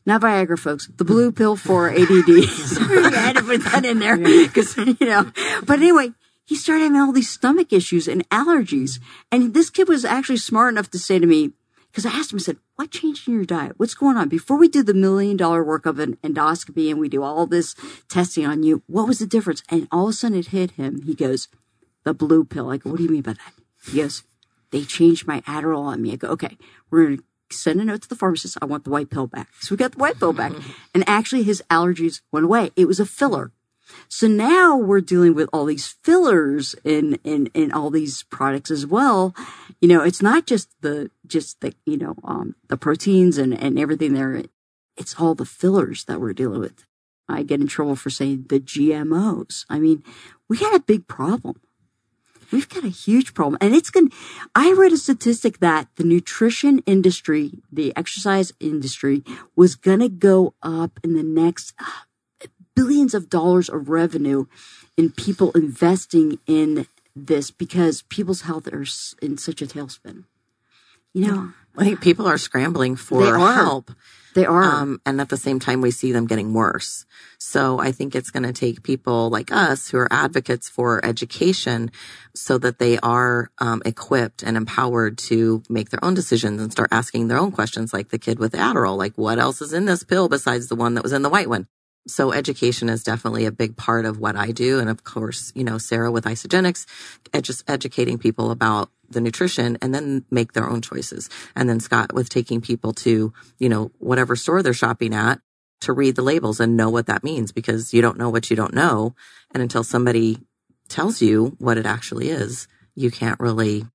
[0.06, 0.88] not Viagra, folks.
[0.88, 2.44] The blue pill for ADD.
[2.50, 5.32] Sorry, I had to put that in there because you know.
[5.64, 6.14] But anyway,
[6.46, 9.00] he started having all these stomach issues and allergies,
[9.32, 11.52] and this kid was actually smart enough to say to me,
[11.92, 13.74] because I asked him, I said, "What changed in your diet?
[13.78, 17.10] What's going on?" Before we do the million dollar work of an endoscopy and we
[17.10, 17.76] do all this
[18.08, 19.64] testing on you, what was the difference?
[19.70, 21.02] And all of a sudden, it hit him.
[21.02, 21.48] He goes,
[22.04, 23.54] "The blue pill." I go, "What do you mean by that?"
[23.86, 24.24] He goes,
[24.72, 26.58] "They changed my Adderall on me." I go, "Okay,
[26.90, 28.58] we're gonna." Send a note to the pharmacist.
[28.62, 29.50] I want the white pill back.
[29.60, 30.54] So we got the white pill back.
[30.94, 32.72] And actually his allergies went away.
[32.76, 33.52] It was a filler.
[34.08, 38.86] So now we're dealing with all these fillers in, in, in all these products as
[38.86, 39.36] well.
[39.82, 43.80] You know, it's not just the, just the, you know, um, the proteins and, and
[43.80, 44.44] everything there.
[44.96, 46.86] It's all the fillers that we're dealing with.
[47.28, 49.66] I get in trouble for saying the GMOs.
[49.70, 50.04] I mean,
[50.48, 51.62] we had a big problem.
[52.52, 53.58] We've got a huge problem.
[53.62, 54.16] And it's going to,
[54.56, 59.24] I read a statistic that the nutrition industry, the exercise industry
[59.56, 64.46] was going to go up in the next uh, billions of dollars of revenue
[64.98, 68.86] in people investing in this because people's health are
[69.22, 70.24] in such a tailspin.
[71.14, 73.54] You know, I think people are scrambling for They are.
[73.54, 73.92] help.
[74.36, 74.64] they are.
[74.64, 77.06] Um, and at the same time, we see them getting worse.
[77.38, 81.90] So I think it's going to take people like us who are advocates for education
[82.36, 86.90] so that they are um, equipped and empowered to make their own decisions and start
[86.92, 90.04] asking their own questions, like the kid with Adderall, like what else is in this
[90.04, 91.68] pill besides the one that was in the white one?
[92.08, 94.80] So education is definitely a big part of what I do.
[94.80, 96.86] And of course, you know, Sarah with Isagenix,
[97.32, 101.30] edu- educating people about the nutrition and then make their own choices.
[101.56, 105.42] And then Scott with taking people to, you know, whatever store they're shopping at
[105.82, 108.56] to read the labels and know what that means because you don't know what you
[108.56, 109.16] don't know.
[109.52, 110.40] And until somebody
[110.88, 113.86] tells you what it actually is, you can't really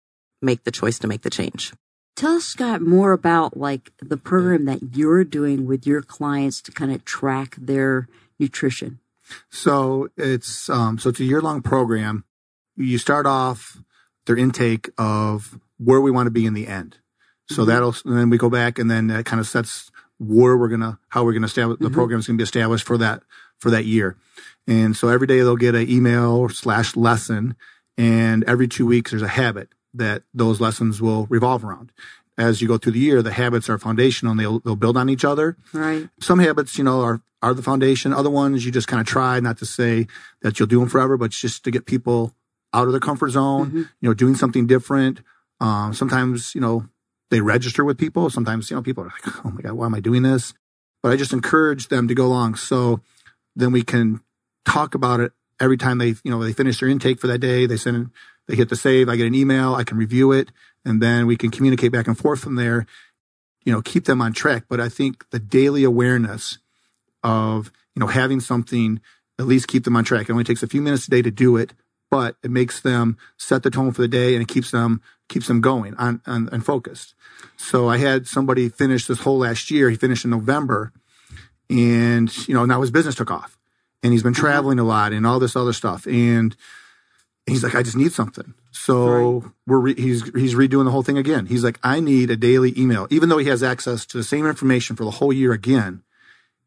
[0.40, 1.72] make the choice to make the change.
[2.16, 6.72] Tell us, Scott, more about like the program that you're doing with your clients to
[6.72, 9.00] kind of track their nutrition.
[9.50, 12.24] So it's um, so it's a year long program.
[12.76, 13.78] You start off
[14.26, 16.98] their intake of where we want to be in the end.
[17.50, 17.66] So Mhm.
[17.66, 20.98] that'll and then we go back and then that kind of sets where we're gonna
[21.08, 21.94] how we're gonna establish the Mhm.
[21.94, 23.22] program's gonna be established for that
[23.58, 24.16] for that year.
[24.68, 27.56] And so every day they'll get an email slash lesson,
[27.98, 31.92] and every two weeks there's a habit that those lessons will revolve around.
[32.36, 35.08] As you go through the year, the habits are foundational and they'll they'll build on
[35.08, 36.08] each other Right.
[36.20, 38.12] some habits, you know, are are the foundation.
[38.12, 40.06] Other ones you just kind of try, not to say
[40.42, 42.34] that you'll do them forever, but just to get people
[42.72, 43.70] out of their comfort zone.
[43.70, 43.76] Mhm.
[44.00, 45.20] You know, doing something different.
[45.60, 46.88] Um, sometimes you know
[47.30, 48.30] they register with people.
[48.30, 50.54] Sometimes you know people are like, oh my god, why am I doing this?
[51.02, 52.56] But I just encourage them to go along.
[52.56, 53.00] So
[53.54, 54.20] then we can
[54.64, 55.32] talk about it
[55.64, 57.66] every time they you know they finish their intake for that day.
[57.66, 58.10] They send
[58.46, 59.08] they hit the save.
[59.08, 59.74] I get an email.
[59.74, 60.50] I can review it,
[60.84, 62.86] and then we can communicate back and forth from there
[63.64, 66.58] you know keep them on track but i think the daily awareness
[67.22, 69.00] of you know having something
[69.38, 71.30] at least keep them on track it only takes a few minutes a day to
[71.30, 71.72] do it
[72.10, 75.48] but it makes them set the tone for the day and it keeps them keeps
[75.48, 77.14] them going on, on and focused
[77.56, 80.92] so i had somebody finish this whole last year he finished in november
[81.70, 83.53] and you know now his business took off
[84.04, 86.06] and he's been traveling a lot and all this other stuff.
[86.06, 86.54] And
[87.46, 88.54] he's like i just need something.
[88.70, 91.46] So we're re- he's he's redoing the whole thing again.
[91.46, 93.08] He's like i need a daily email.
[93.10, 96.04] Even though he has access to the same information for the whole year again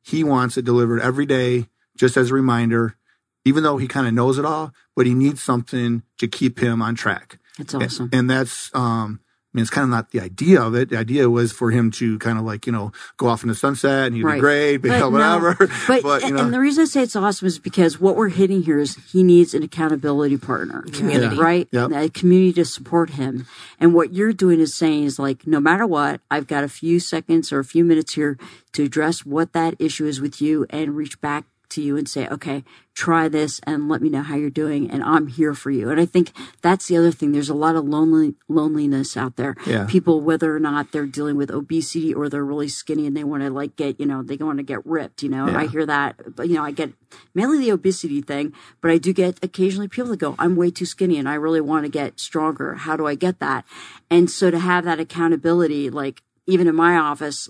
[0.07, 2.95] he wants it delivered every day just as a reminder
[3.43, 6.81] even though he kind of knows it all but he needs something to keep him
[6.81, 7.39] on track.
[7.57, 8.09] That's awesome.
[8.13, 9.19] and that's um
[9.53, 10.89] I mean, it's kind of not the idea of it.
[10.89, 13.55] The idea was for him to kind of like, you know, go off in the
[13.55, 14.35] sunset and he'd Right.
[14.35, 15.09] be great, but, But no.
[15.09, 15.55] whatever.
[15.87, 18.27] But, but, you know, and the reason I say it's awesome is because what we're
[18.29, 21.37] hitting here is he needs an accountability partner, Community.
[21.37, 21.67] right?
[21.71, 21.91] Yep.
[21.91, 23.47] A community to support him.
[23.79, 26.99] And what you're doing is saying is like, no matter what, I've got a few
[26.99, 28.37] seconds or a few minutes here
[28.73, 32.27] to address what that issue is with you and reach back to you and say,
[32.27, 34.89] okay, try this and let me know how you're doing.
[34.89, 35.89] And I'm here for you.
[35.89, 37.31] And I think that's the other thing.
[37.31, 39.55] There's a lot of lonely loneliness out there.
[39.65, 39.85] Yeah.
[39.85, 43.43] People, whether or not they're dealing with obesity or they're really skinny and they want
[43.43, 45.59] to like get, you know, they want to get ripped, you know, Yeah.
[45.59, 46.91] I hear that, but you know, I get
[47.35, 50.85] mainly the obesity thing, but I do get occasionally people that go, I'm way too
[50.85, 52.73] skinny and I really want to get stronger.
[52.75, 53.65] How do I get that?
[54.09, 57.49] And so to have that accountability, like, even in my office,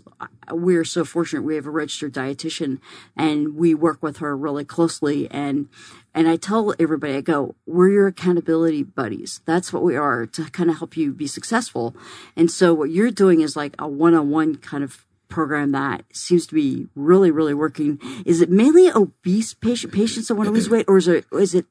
[0.52, 1.44] we're so fortunate.
[1.44, 2.80] We have a registered dietitian
[3.16, 5.30] and we work with her really closely.
[5.30, 5.70] And,
[6.16, 9.42] and I tell everybody, I go, we're your accountability buddies.
[9.46, 11.96] That's what we are to kind of help you be successful.
[12.36, 16.56] And so what you're doing is like a one-on-one kind of program that seems to
[16.56, 18.00] be really, really working.
[18.26, 21.54] Is it mainly obese patient patients that want to lose weight, or is it is
[21.54, 21.66] it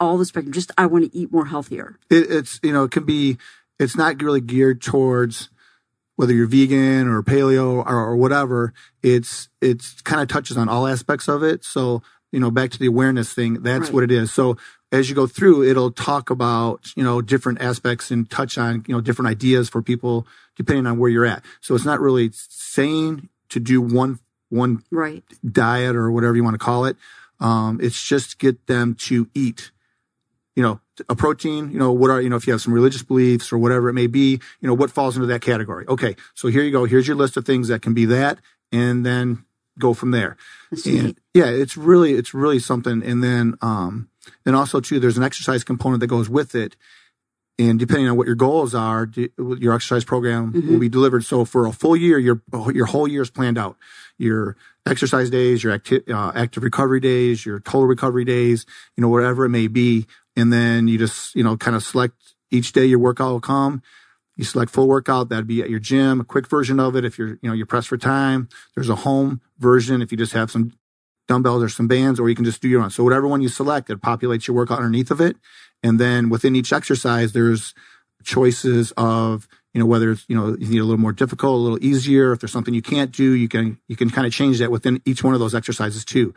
[0.00, 0.52] all the spectrum?
[0.52, 1.98] Just I want to eat more healthier.
[2.10, 3.36] it, it's you know it can be
[3.78, 5.50] it's not really geared towards
[6.16, 8.72] whether you're vegan or paleo or, or whatever
[9.02, 12.78] it's it's kind of touches on all aspects of it so you know back to
[12.78, 13.94] the awareness thing that's Right.
[13.94, 14.56] what it is so
[14.92, 18.94] as you go through it'll talk about you know different aspects and touch on you
[18.94, 23.28] know different ideas for people depending on where you're at so it's not really saying
[23.48, 24.18] to do one
[24.50, 25.24] one Right.
[25.50, 26.96] diet or whatever you want to call it.
[27.40, 29.71] Um, it's just get them to eat,
[30.54, 33.02] you know, a protein, you know, what are, you know, if you have some religious
[33.02, 35.86] beliefs or whatever it may be, you know, what falls into that category.
[35.88, 36.16] Okay.
[36.34, 36.84] So here you go.
[36.84, 38.38] Here's your list of things that can be that
[38.70, 39.44] and then
[39.78, 40.36] go from there.
[40.86, 43.02] And yeah, it's really, it's really something.
[43.02, 44.10] And then, um,
[44.44, 46.76] then also too, there's an exercise component that goes with it.
[47.58, 51.24] And depending on what your goals are, your exercise program will be delivered.
[51.24, 52.40] So for a full year, your
[52.72, 53.76] your whole year is planned out.
[54.18, 58.64] Your exercise days, your acti- uh, active recovery days, your total recovery days,
[58.96, 60.06] you know, whatever it may be.
[60.34, 62.14] And then you just, you know, kind of select
[62.50, 63.82] each day your workout will come.
[64.36, 65.28] You select full workout.
[65.28, 67.04] That'd be at your gym, a quick version of it.
[67.04, 70.00] If you're, you know, you're pressed for time, there's a home version.
[70.00, 70.72] If you just have some
[71.28, 72.90] dumbbells or some bands, or you can just do your own.
[72.90, 75.36] So whatever one you select, it populates your workout underneath of it.
[75.82, 77.74] And then within each exercise, there's
[78.22, 81.62] choices of, you know, whether it's, you know, you need a little more difficult, a
[81.62, 82.32] little easier.
[82.32, 85.00] If there's something you can't do, you can, you can kind of change that within
[85.04, 86.34] each one of those exercises too.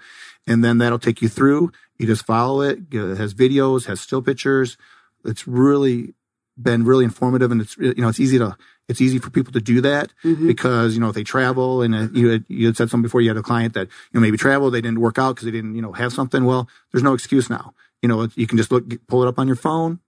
[0.48, 1.72] And then that'll take you through.
[1.98, 2.80] You just follow it.
[2.92, 4.78] It has videos, has still pictures.
[5.24, 6.14] It's really
[6.58, 8.56] been really informative and it's, you know, it's easy to,
[8.88, 10.48] it's easy for people to do that Mm-hmm.
[10.48, 13.22] because, you know, if they travel and uh, you had, you had said something before
[13.22, 15.52] you had a client that, you know, maybe traveled, they didn't work out because they
[15.52, 16.46] didn't, you know, have something.
[16.46, 17.74] Well, there's no excuse now.
[18.02, 20.00] You know, you can just look, pull it up on your phone.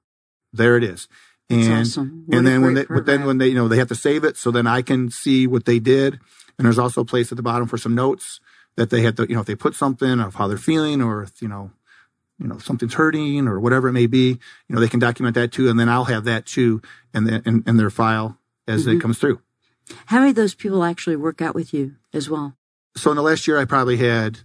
[0.54, 1.08] There it is.
[1.50, 2.26] And, awesome.
[2.32, 4.38] And then when they, but then when they, you know, they have to save it.
[4.38, 6.20] So then I can see what they did.
[6.58, 8.40] And there's also a place at the bottom for some notes
[8.76, 11.24] that they had to, you know, if they put something of how they're feeling or
[11.24, 11.72] if, you know,
[12.40, 15.52] you know, something's hurting or whatever it may be, you know, they can document that
[15.52, 15.70] too.
[15.70, 16.82] And then I'll have that too
[17.14, 18.98] in, the, in, in their file as Mm-hmm.
[18.98, 19.42] it comes through.
[20.08, 22.56] How many of those people actually work out with you as well?
[22.96, 24.40] So in the last year, I probably had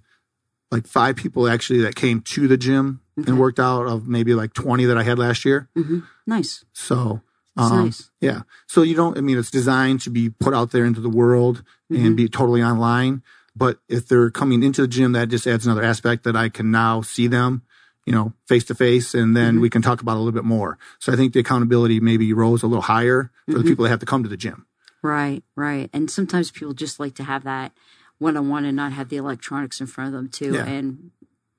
[0.70, 3.30] like five people actually that came to the gym Okay.
[3.30, 5.68] and worked out of maybe like 20 that I had last year.
[5.76, 6.64] hmm Nice.
[6.72, 7.20] So,
[7.56, 8.10] um, nice.
[8.20, 8.42] yeah.
[8.66, 11.62] So you don't, I mean, it's designed to be put out there into the world
[11.92, 12.06] Mm-hmm.
[12.06, 13.22] and be totally online.
[13.54, 16.70] But if they're coming into the gym, that just adds another aspect that I can
[16.70, 17.62] now see them,
[18.06, 19.60] you know, face to face, and then Mm-hmm.
[19.62, 20.78] we can talk about a little bit more.
[21.00, 23.58] So I think the accountability maybe rose a little higher for Mm-hmm.
[23.62, 24.64] the people that have to come to the gym.
[25.02, 25.90] Right, right.
[25.92, 27.72] And sometimes people just like to have that
[28.18, 30.54] one on one and not have the electronics in front of them too.
[30.54, 30.64] Yeah.
[30.64, 31.10] And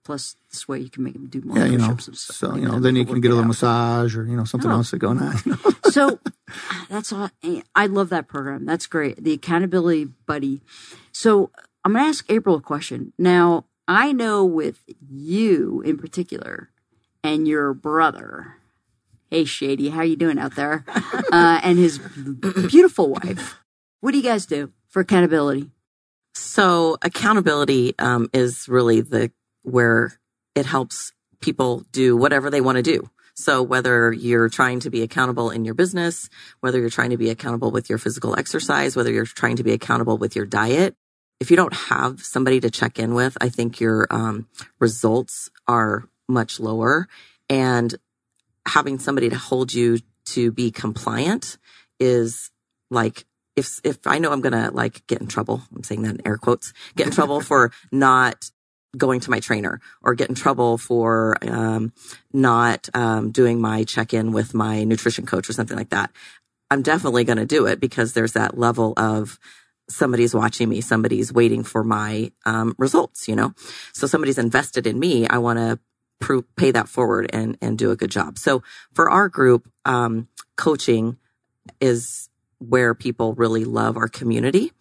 [0.03, 1.89] plus, this way you can make them do more Yeah, you know.
[1.91, 2.15] and stuff.
[2.15, 4.69] So you know, then you can get a little working massage or you know something
[4.69, 4.75] Oh.
[4.75, 5.35] else going on.
[5.45, 5.71] you know?
[5.91, 6.19] so
[6.89, 7.29] that's all.
[7.75, 8.65] I love that program.
[8.65, 9.23] That's great.
[9.23, 10.61] The accountability buddy.
[11.11, 11.51] So
[11.85, 13.13] I'm going to ask April a question.
[13.17, 16.69] Now, I know with you in particular
[17.23, 18.55] and your brother.
[19.29, 20.85] Hey, Shady, how you doing out there?
[21.33, 23.57] Uh, and his beautiful wife.
[24.01, 25.71] What do you guys do for accountability?
[26.35, 29.31] So accountability um, is really the
[29.63, 30.19] where
[30.56, 33.10] it helps people do whatever they want to do.
[33.36, 37.30] So whether you're trying to be accountable in your business, whether you're trying to be
[37.30, 40.95] accountable with your physical exercise, whether you're trying to be accountable with your diet,
[41.39, 44.47] if you don't have somebody to check in with, I think your um,
[44.80, 47.08] results are much lower.
[47.49, 47.93] And
[48.65, 51.58] having somebody to hold you to be compliant
[51.99, 52.52] is
[52.89, 56.28] like if if I know I'm gonna like get in trouble, I'm saying that in
[56.28, 58.52] air quotes, get in trouble for not
[58.95, 61.93] going to my trainer or get in trouble for um,
[62.32, 66.12] not um, doing my check in with my nutrition coach or something like that.
[66.69, 69.39] I'm definitely going to do it because there's that level of
[69.89, 73.53] somebody's watching me, somebody's waiting for my um, results, you know?
[73.93, 75.27] So somebody's invested in me.
[75.27, 75.79] I want to
[76.56, 78.38] pay that forward and, and do a good job.
[78.38, 81.17] So for our group, um, coaching
[81.82, 82.29] is
[82.60, 84.71] where people really love our community.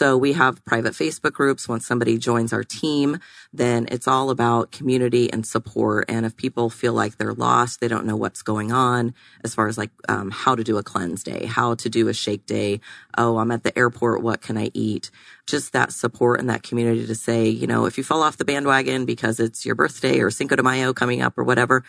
[0.00, 1.68] So we have private Facebook groups.
[1.68, 3.18] Once somebody joins our team,
[3.52, 6.06] then it's all about community and support.
[6.08, 9.12] And if people feel like they're lost, they don't know what's going on
[9.44, 12.14] as far as like um, how to do a cleanse day, how to do a
[12.14, 12.80] shake day.
[13.18, 14.22] Oh, I'm at the airport.
[14.22, 15.10] What can I eat?
[15.46, 18.46] Just that support and that community to say, you know, if you fall off the
[18.46, 21.84] bandwagon because it's your birthday or Cinco de Mayo coming up or whatever,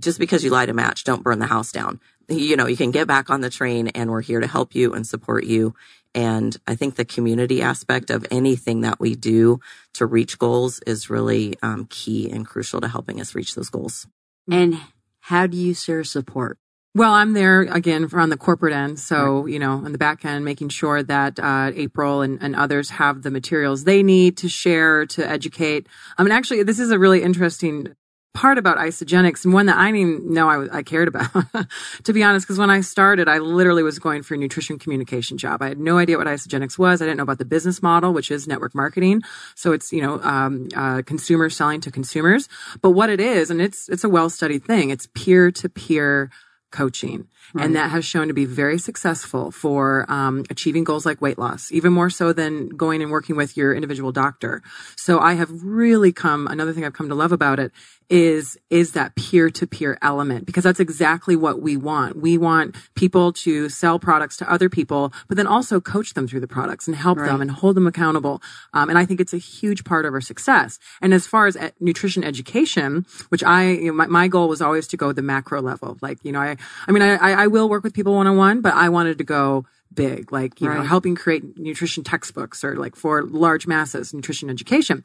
[0.00, 2.00] just because you light a match, don't burn the house down.
[2.28, 4.94] You know, you can get back on the train and we're here to help you
[4.94, 5.74] and support you.
[6.14, 9.60] And I think the community aspect of anything that we do
[9.94, 14.06] to reach goals is really um, key and crucial to helping us reach those goals.
[14.50, 14.80] And
[15.20, 16.58] how do you share support?
[16.92, 18.98] Well, I'm there again for on the corporate end.
[18.98, 22.90] So, you know, on the back end, making sure that uh, April and, and others
[22.90, 25.86] have the materials they need to share, to educate.
[26.18, 27.94] I mean, actually, this is a really interesting
[28.32, 31.30] part about Isagenix and one that I didn't even know I, I cared about,
[32.04, 35.36] to be honest, because when I started, I literally was going for a nutrition communication
[35.36, 35.62] job.
[35.62, 37.02] I had no idea what Isagenix was.
[37.02, 39.22] I didn't know about the business model, which is network marketing.
[39.54, 42.48] So it's, you know, um, uh, consumers selling to consumers.
[42.82, 46.30] But what it is, and it's, it's a well studied thing, it's peer to peer
[46.70, 47.26] coaching.
[47.54, 51.72] And that has shown to be very successful for um, achieving goals like weight loss,
[51.72, 54.62] even more so than going and working with your individual doctor.
[54.96, 57.72] So I have really come, another thing I've come to love about it
[58.08, 62.16] is, is that peer to peer element because that's exactly what we want.
[62.16, 66.40] We want people to sell products to other people, but then also coach them through
[66.40, 68.42] the products and help them and hold them accountable.
[68.74, 70.80] Um, and I think it's a huge part of our success.
[71.00, 74.60] And as far as e- nutrition education, which I, you know, my, my goal was
[74.60, 75.96] always to go the macro level.
[76.00, 76.56] Like, you know, I,
[76.88, 79.16] I mean, I, I I will work with people one on one, but I wanted
[79.16, 79.64] to go
[79.94, 85.04] big, like, you know, helping create nutrition textbooks or like for large masses, nutrition education.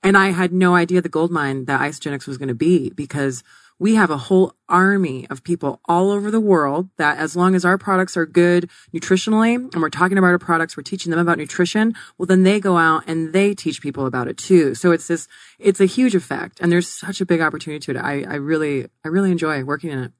[0.00, 3.42] And I had no idea the gold mine that Isagenix was going to be because
[3.80, 7.64] we have a whole army of people all over the world that as long as
[7.64, 11.36] our products are good nutritionally and we're talking about our products, we're teaching them about
[11.36, 14.76] nutrition, well, then they go out and they teach people about it too.
[14.76, 15.26] So it's this,
[15.58, 18.00] it's a huge effect and there's such a big opportunity to it.
[18.00, 20.12] I, I really, I really enjoy working in it.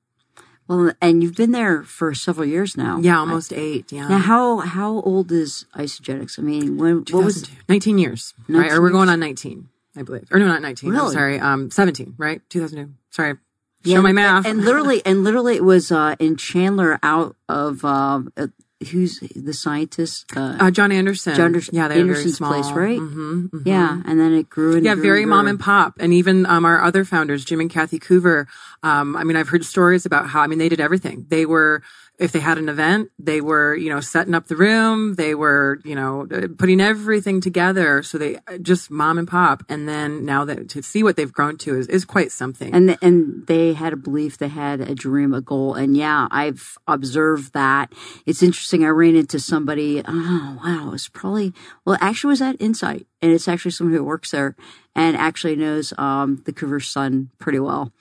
[0.73, 2.99] Well, and you've been there for several years now.
[2.99, 3.93] Yeah, almost eight.
[3.93, 4.09] Yeah.
[4.09, 6.39] Now, how how old is Isagenix?
[6.39, 7.65] I mean, when what was 2002.
[7.69, 8.57] 19 years, right?
[8.57, 10.29] 19 Or we're going on 19, I believe.
[10.31, 10.97] Or no, not 19.
[10.97, 11.39] I'm sorry.
[11.39, 12.41] Um, 17, right?
[12.49, 12.95] 2002.
[13.11, 13.35] Sorry.
[13.85, 14.47] Yeah, Show my math.
[14.47, 18.23] And literally, and literally, it was uh, in Chandler out of uh,
[18.89, 20.27] who's the scientist?
[20.37, 21.35] Uh, uh, John Anderson.
[21.35, 22.53] John Anderson- yeah, they were very Anderson's small.
[22.53, 22.99] place, right?
[22.99, 25.95] hmm yeah, and then it grew and Yeah, grew very and mom and pop.
[26.01, 28.47] And even um, our other founders, Jim and Kathy Coover,
[28.83, 31.27] um, I mean, I've heard stories about how, I mean, they did everything.
[31.29, 31.83] They were,
[32.19, 35.15] if they had an event, they were, you know, setting up the room.
[35.15, 38.03] They were, you know, uh, putting everything together.
[38.03, 39.65] So they uh, just mom and pop.
[39.69, 42.73] And then now that to see what they've grown to is, is quite something.
[42.73, 46.77] and and they had a belief, they had a dream, a goal, and yeah, I've
[46.87, 47.93] observed that.
[48.27, 48.85] It's interesting.
[48.85, 50.03] I ran into somebody.
[50.07, 51.53] Oh wow, it was probably
[51.85, 54.55] well, actually was at Insight, and it's actually someone who works there
[54.95, 57.93] and actually knows um, the Coover's son pretty well.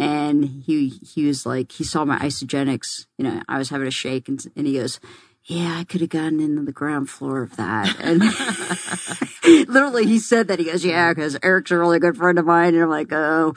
[0.00, 3.06] And he he was like, he saw my Isagenix.
[3.18, 5.00] You know, I was having a shake, and and he goes.
[5.44, 7.96] Yeah, I could have gotten into the ground floor of that.
[7.98, 8.20] And
[9.68, 10.58] literally, he said that.
[10.58, 13.54] He goes, "Yeah, because Eric's a really good friend of mine." And I'm like, "Oh,"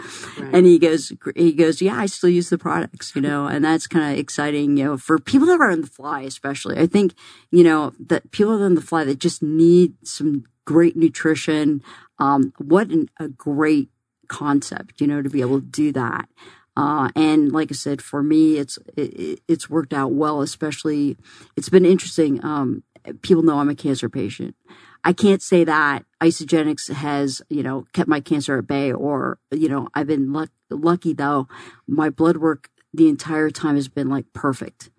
[0.54, 3.86] and he goes, "He goes, yeah, I still use the products, you know." And that's
[3.86, 6.80] kind of exciting, you know, for people that are on the fly, especially.
[6.80, 7.14] I think,
[7.52, 11.84] you know, that people that are on the fly that just need some great nutrition.
[12.18, 13.90] Um, what an, a great
[14.34, 16.28] concept, you know, to be able to do that.
[16.76, 20.42] Uh, and like I said, for me, it's it, it's worked out well.
[20.42, 21.18] Especially,
[21.56, 22.44] it's been interesting.
[22.44, 22.84] Um,
[23.22, 24.56] people know I'm a cancer patient.
[25.04, 29.70] I can't say that Isagenix has, you know, kept my cancer at bay, or you
[29.70, 31.48] know, I've been luck- lucky though.
[31.88, 34.90] My blood work the entire time has been like perfect,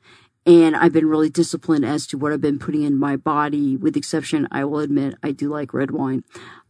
[0.46, 3.76] and I've been really disciplined as to what I've been putting in my body.
[3.76, 6.24] With the exception, I will admit, I do like red wine.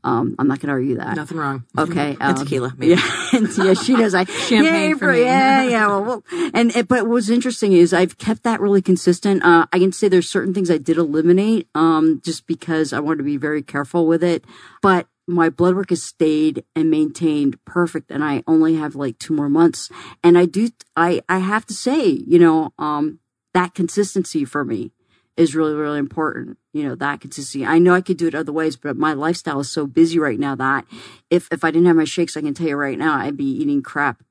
[0.05, 1.17] Um, I'm not going to argue that.
[1.17, 1.65] Nothing wrong.
[1.79, 2.95] Okay, And um, tequila, maybe.
[2.95, 4.15] yeah, and yeah, she knows.
[4.15, 5.23] I Champagne Yay for me.
[5.23, 5.87] Yeah, yeah.
[5.87, 9.43] Well, well, and it, but what's interesting is I've kept that really consistent.
[9.43, 13.19] Uh, I can say there's certain things I did eliminate, um, just because I wanted
[13.19, 14.45] to be very careful with it.
[14.83, 19.35] But my blood work has stayed and maintained perfect, and I only have like two
[19.35, 19.91] more months.
[20.23, 23.21] And I do, I, I have to say, you know, um,
[23.55, 24.93] that consistency for me
[25.37, 26.59] is really, really important.
[26.73, 27.65] You know, that consistency.
[27.65, 30.39] I know I could do it other ways, but my lifestyle is so busy right
[30.39, 30.85] now that
[31.31, 33.45] if, if I didn't have my shakes, I can tell you right now, I'd be
[33.45, 34.23] eating crap.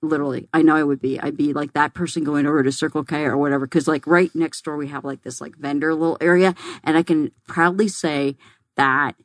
[0.00, 0.48] Literally.
[0.54, 1.18] I know I would be.
[1.18, 3.66] I'd be like that person going over to Circle K or whatever.
[3.66, 6.54] Cause like right next door, we have like this like vendor little area.
[6.84, 8.36] And I can proudly say
[8.76, 9.16] that,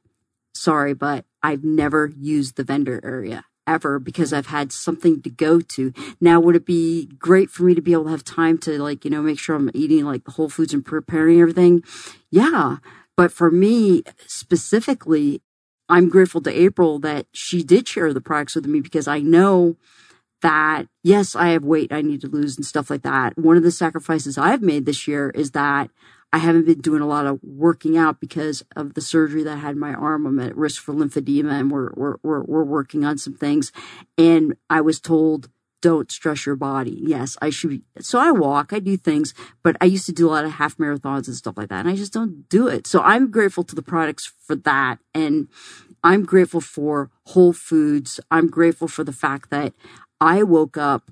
[0.55, 4.39] sorry, but I've never used the vendor area ever because mm-hmm.
[4.39, 5.93] I've had something to go to.
[6.19, 9.05] Now, would it be great for me to be able to have time to like,
[9.05, 11.83] you know, make sure I'm eating like the whole foods and preparing everything?
[12.29, 12.77] Yeah.
[13.15, 15.41] But for me specifically,
[15.89, 19.75] I'm grateful to April that she did share the products with me because I know
[20.41, 23.37] that yes, I have weight I need to lose and stuff like that.
[23.37, 25.89] One of the sacrifices I've made this year is that
[26.33, 29.59] I haven't been doing a lot of working out because of the surgery that I
[29.59, 30.25] had my arm.
[30.25, 33.71] I'm at risk for lymphedema and we're, we're, we're, we're working on some things.
[34.17, 35.49] And I was told,
[35.83, 36.97] don't stress your body.
[37.03, 37.81] Yes, I should be.
[37.99, 40.77] So I walk, I do things, but I used to do a lot of half
[40.77, 41.81] marathons and stuff like that.
[41.81, 42.87] And I just don't do it.
[42.87, 44.97] So I'm grateful to the products for that.
[45.13, 45.49] And
[46.03, 48.19] I'm grateful for Whole Foods.
[48.31, 49.73] I'm grateful for the fact that
[50.19, 51.11] I woke up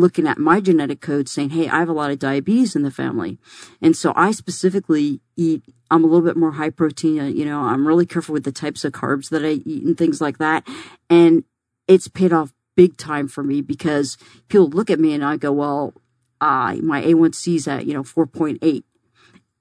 [0.00, 2.90] looking at my genetic code saying, Hey, I have a lot of diabetes in the
[2.90, 3.38] family.
[3.82, 7.20] And so I specifically eat, I'm a little bit more high protein.
[7.20, 9.96] uh, You know, I'm really careful with the types of carbs that I eat and
[9.96, 10.66] things like that.
[11.10, 11.44] And
[11.86, 14.16] it's paid off big time for me because
[14.48, 15.94] people look at me and I go, well,
[16.40, 18.84] uh, my A1C is at, you know, 4.8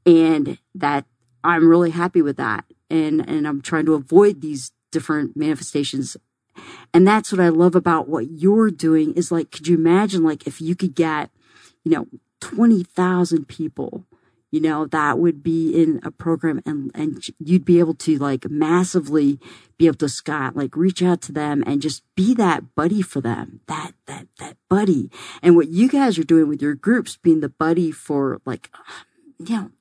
[0.06, 1.06] and that
[1.44, 2.66] I'm really happy with that.
[2.90, 6.16] And, and I'm trying to avoid these different manifestations
[6.94, 10.48] and that's what I love about what you're doing is like, could you imagine like
[10.48, 11.30] if you could get,
[11.84, 12.08] you know,
[12.42, 14.06] 20,000 people,
[14.52, 18.50] you know, that would be in a program and, and you'd be able to like
[18.50, 19.40] massively
[19.78, 23.20] be able to Scott, like reach out to them and just be that buddy for
[23.22, 25.10] them, that, that, that buddy.
[25.42, 28.70] And what you guys are doing with your groups, being the buddy for like,
[29.40, 29.72] you know,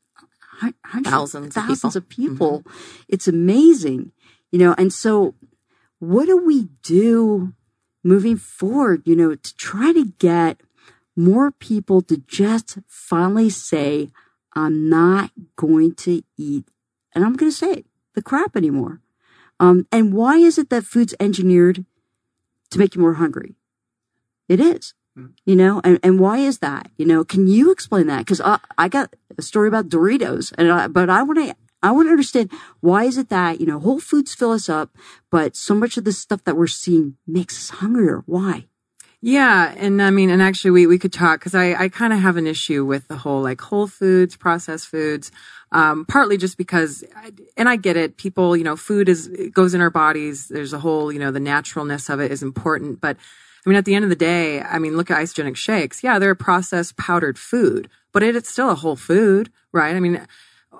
[0.58, 1.96] hun- hundreds, Thousands of thousands people.
[1.96, 2.60] of people.
[2.60, 3.02] Mm-hmm.
[3.08, 4.12] It's amazing,
[4.50, 5.34] you know, and so
[5.98, 7.54] what do we do
[8.04, 10.60] moving forward, you know, to try to get
[11.16, 14.10] more people to just finally say,
[14.54, 16.68] I'm not going to eat,
[17.14, 19.00] and I'm going to say it, the crap anymore.
[19.58, 21.84] Um, and why is it that food's engineered
[22.70, 23.56] to make you more hungry?
[24.48, 24.94] It is,
[25.44, 26.90] you know, and, and why is that?
[26.96, 28.26] You know, can you explain that?
[28.26, 31.92] Cause I, I got a story about Doritos and I, but I want to, I
[31.92, 32.50] want to understand
[32.80, 34.96] why is it that, you know, whole foods fill us up,
[35.30, 38.22] but so much of the stuff that we're seeing makes us hungrier.
[38.26, 38.66] Why?
[39.22, 42.20] Yeah, and I mean, and actually, we we could talk because I I kind of
[42.20, 45.32] have an issue with the whole like whole foods, processed foods.
[45.72, 48.18] Um, partly just because, I, and I get it.
[48.18, 50.48] People, you know, food is goes in our bodies.
[50.48, 53.00] There's a whole, you know, the naturalness of it is important.
[53.00, 53.16] But
[53.64, 56.04] I mean, at the end of the day, I mean, look at Isagenix shakes.
[56.04, 59.96] Yeah, they're a processed powdered food, but it, it's still a whole food, right?
[59.96, 60.24] I mean,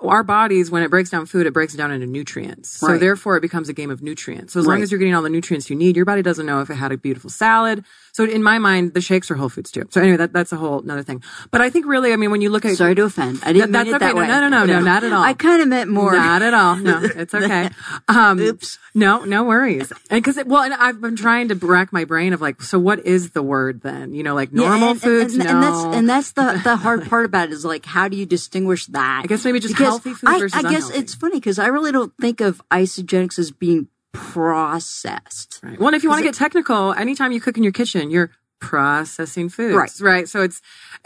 [0.03, 2.70] our bodies, when it breaks down food, it breaks it down into nutrients.
[2.70, 3.01] So Right.
[3.01, 4.53] therefore, it becomes a game of nutrients.
[4.53, 6.61] So as long as you're getting all the nutrients you need, your body doesn't know
[6.61, 7.84] if it had a beautiful salad.
[8.12, 9.84] So in my mind, the shakes are whole foods too.
[9.90, 11.22] So anyway, that, that's a whole another thing.
[11.51, 13.40] But I think really, I mean, when you look at Sorry to offend.
[13.42, 14.26] I didn't That- mean it that way.
[14.26, 15.22] No, no, no, no, not at all.
[15.22, 16.12] I kind of meant more.
[16.12, 16.76] Not at all.
[16.76, 17.70] No, it's okay.
[18.09, 18.78] Um, Oops.
[18.94, 19.92] No, no worries.
[20.11, 23.05] And because, well, and I've been trying to rack my brain of like, so what
[23.07, 24.12] is the word then?
[24.14, 25.34] You know, like Yeah, normal and, foods?
[25.34, 25.51] and, no.
[25.51, 28.24] and that's and that's the the hard part about it is like how do you
[28.26, 29.20] distinguish that?
[29.24, 30.99] I guess maybe just Because healthy food I, versus I guess unhealthy.
[30.99, 35.61] it's funny because I really don't think of Isagenix as being processed.
[35.62, 35.78] Right.
[35.78, 38.30] Well, if you want to get technical, anytime you cook in your kitchen, you're
[38.61, 39.74] processing foods.
[39.74, 39.91] Right.
[40.01, 40.28] Right.
[40.28, 40.62] So it's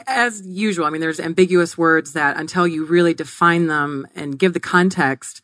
[0.06, 0.86] as usual.
[0.86, 5.42] I mean, there's ambiguous words that until you really define them and give the context,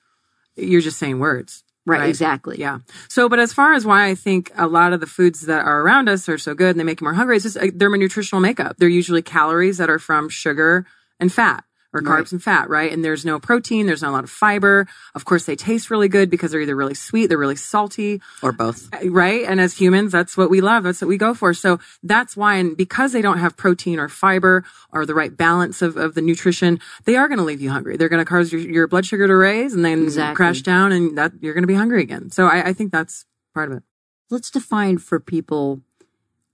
[0.57, 1.65] you're just saying words.
[1.89, 2.59] Right, exactly.
[2.59, 2.81] Yeah.
[3.09, 5.83] So, but as far as why I think a lot of the foods that are
[5.83, 7.91] around us are so good and they make you more hungry, it's just uh, they're
[7.91, 8.77] my nutritional makeup.
[8.77, 10.85] They're usually calories that are from sugar
[11.21, 11.63] and fat
[11.97, 12.33] or carbs Right.
[12.33, 12.93] and fat, right?
[12.93, 14.87] And there's no protein, there's not a lot of fiber.
[15.15, 18.53] Of course, they taste really good because they're either really sweet, they're really salty, or
[18.53, 18.93] both.
[18.95, 19.45] Uh, right?
[19.45, 20.85] And as humans, that's what we love.
[20.85, 21.55] That's what we go for.
[21.55, 25.83] So that's why, and because they don't have protein or fiber or the right balance
[25.83, 27.97] of, of the nutrition, they are going to leave you hungry.
[27.97, 30.37] They're going to cause your, your blood sugar to raise and then Exactly.
[30.37, 32.31] crash down and that you're going to be hungry again.
[32.31, 33.25] So I, I think that's
[33.55, 33.83] part of it.
[34.31, 35.81] Let's define for people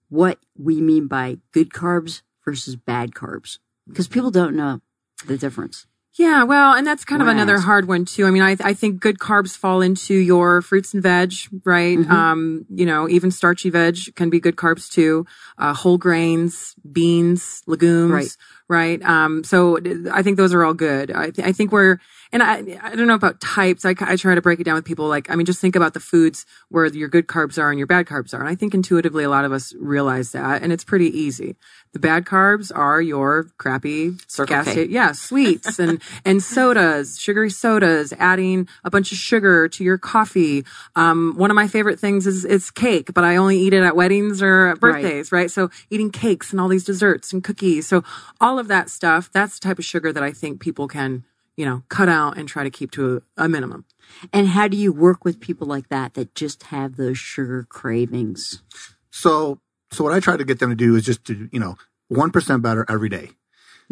[0.08, 4.80] what we mean by good carbs versus bad carbs because people don't know
[5.26, 5.86] the difference.
[6.18, 8.26] Yeah, well, and that's kind of another hard one too.
[8.26, 11.32] I mean, I I think good carbs fall into your fruits and veg,
[11.64, 11.96] right?
[11.98, 12.12] Mm-hmm.
[12.12, 15.24] Um, you know, even starchy veg can be good carbs too.
[15.56, 18.36] Uh, whole grains, beans, legumes, Right.
[18.72, 19.02] Right?
[19.02, 19.78] Um, so
[20.10, 21.10] I think those are all good.
[21.10, 21.98] I, th- I think we're,
[22.32, 23.84] and I, I don't know about types.
[23.84, 25.06] I, I try to break it down with people.
[25.06, 27.86] Like, I mean, just think about the foods where your good carbs are and your
[27.86, 28.40] bad carbs are.
[28.40, 31.56] And I think intuitively a lot of us realize that, and it's pretty easy.
[31.92, 34.86] The bad carbs are your crappy Circle gas K.
[34.86, 40.64] yeah, sweets and and sodas, sugary sodas, adding a bunch of sugar to your coffee.
[40.96, 43.94] Um, one of my favorite things is is cake, but I only eat it at
[43.94, 45.50] weddings or birthdays, right?
[45.50, 47.86] So eating cakes and all these desserts and cookies.
[47.86, 48.02] So
[48.40, 51.24] all of that stuff, that's the type of sugar that I think people can,
[51.56, 53.84] you know, cut out and try to keep to a, a minimum.
[54.32, 58.62] And how do you work with people like that that just have those sugar cravings?
[59.10, 59.60] So,
[59.90, 61.76] so what I try to get them to do is just to, you know,
[62.12, 63.30] 1% better every day.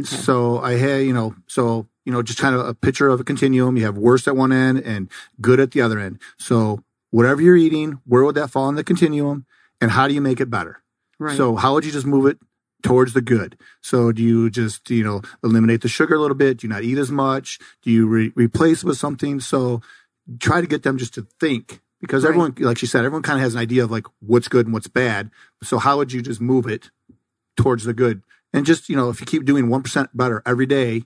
[0.05, 3.25] So I had, you know, so, you know, just kind of a picture of a
[3.25, 3.77] continuum.
[3.77, 5.11] You have worst at one end and
[5.41, 6.19] good at the other end.
[6.39, 9.47] So whatever you're eating, where would that fall in the continuum?
[9.81, 10.83] And how do you make it better?
[11.19, 11.37] Right.
[11.37, 12.39] So how would you just move it
[12.83, 13.57] towards the good?
[13.81, 16.59] So do you just, you know, eliminate the sugar a little bit?
[16.59, 17.59] Do you not eat as much?
[17.83, 19.41] Do you re- replace it with something?
[19.41, 19.81] So
[20.39, 22.31] try to get them just to think because Right.
[22.31, 24.73] everyone, like she said, everyone kind of has an idea of like what's good and
[24.73, 25.31] what's bad.
[25.63, 26.91] So how would you just move it
[27.57, 28.23] towards the good?
[28.53, 31.05] And just, you know, if you keep doing 1% better every day,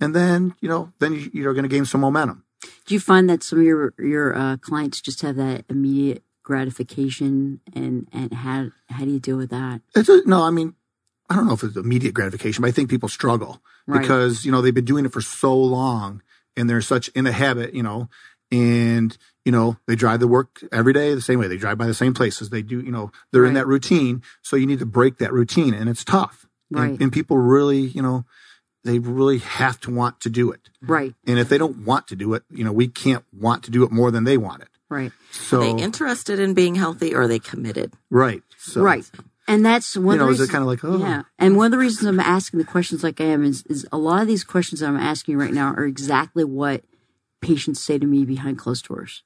[0.00, 2.42] and then, you know, then you- you're going to gain some momentum.
[2.86, 7.60] Do you find that some of your your uh, clients just have that immediate gratification,
[7.74, 9.80] and and how how do you deal with that?
[9.94, 10.74] It's a, no, I mean,
[11.28, 14.00] I don't know if it's immediate gratification, but I think people struggle Right.
[14.00, 16.22] because, you know, they've been doing it for so long
[16.56, 18.08] and they're such in a habit, you know,
[18.52, 21.48] and, you know, they drive to work every day the same way.
[21.48, 22.50] They drive by the same places.
[22.50, 24.22] They do, you know, they're in that routine.
[24.42, 26.46] So you need to break that routine and it's tough.
[26.70, 27.00] And- Right.
[27.00, 28.24] And, people really, you know,
[28.84, 30.68] they really have to want to do it.
[30.80, 33.70] Right, And if they don't want to do it, you know, we can't want to
[33.72, 34.68] do it more than they want it.
[34.88, 37.94] right, So, Are they interested in being healthy or are they committed?
[38.10, 38.42] right.
[38.58, 39.08] So, right.
[39.48, 41.22] And that's one You know, of is the it kind of like, oh, Yeah.
[41.38, 43.98] And one of the reasons I'm asking the questions like I am is, is a
[43.98, 46.82] lot of these questions I'm asking right now are exactly what
[47.40, 49.22] patients say to me behind closed doors.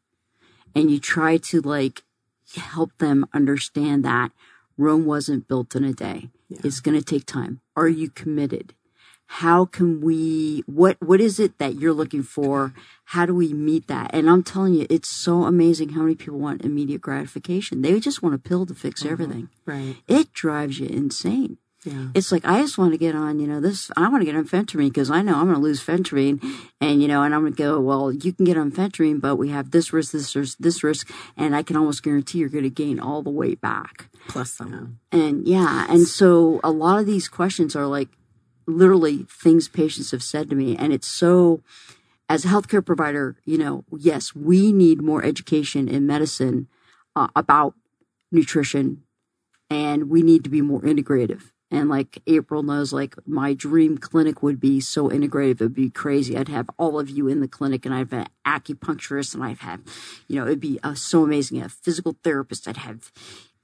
[0.75, 2.03] And you try to like
[2.57, 4.33] help them understand that
[4.77, 6.31] Rome wasn't built in a day.
[6.51, 7.61] It's going to take time.
[7.77, 8.75] Are you committed?
[9.35, 12.74] How can we, what, what is it that you're looking for?
[13.05, 14.11] How do we meet that?
[14.12, 17.81] And I'm telling you, it's so amazing how many people want immediate gratification.
[17.81, 19.12] They just want a pill to fix uh-huh.
[19.12, 19.95] everything Right.
[20.09, 21.59] it drives you insane.
[21.85, 22.09] Yeah.
[22.12, 23.91] It's like I just want to get on, you know, this.
[23.97, 26.43] I want to get on phentermine because I know I'm going to lose phentermine,
[26.81, 27.81] and you know, and I'm going to go.
[27.81, 31.11] Well, you can get on phentermine, but we have this risk, this risk, this risk,
[31.39, 34.11] and I can almost guarantee you're going to gain all the weight back.
[34.28, 34.99] Plus some.
[35.11, 38.09] And yeah, and so a lot of these questions are like
[38.77, 41.62] literally things patients have said to me, and it's so.
[42.29, 46.68] As a healthcare provider, you know, yes, we need more education in medicine
[47.16, 47.75] uh, about
[48.31, 49.03] nutrition,
[49.68, 51.51] and we need to be more integrative.
[51.73, 56.37] And like April knows, like my dream clinic would be so integrative, it'd be crazy.
[56.37, 59.59] I'd have all of you in the clinic, and I'd have an acupuncturist, and I'd
[59.59, 59.81] have,
[60.29, 61.61] you know, it'd be uh, so amazing.
[61.61, 63.11] A physical therapist, I'd have,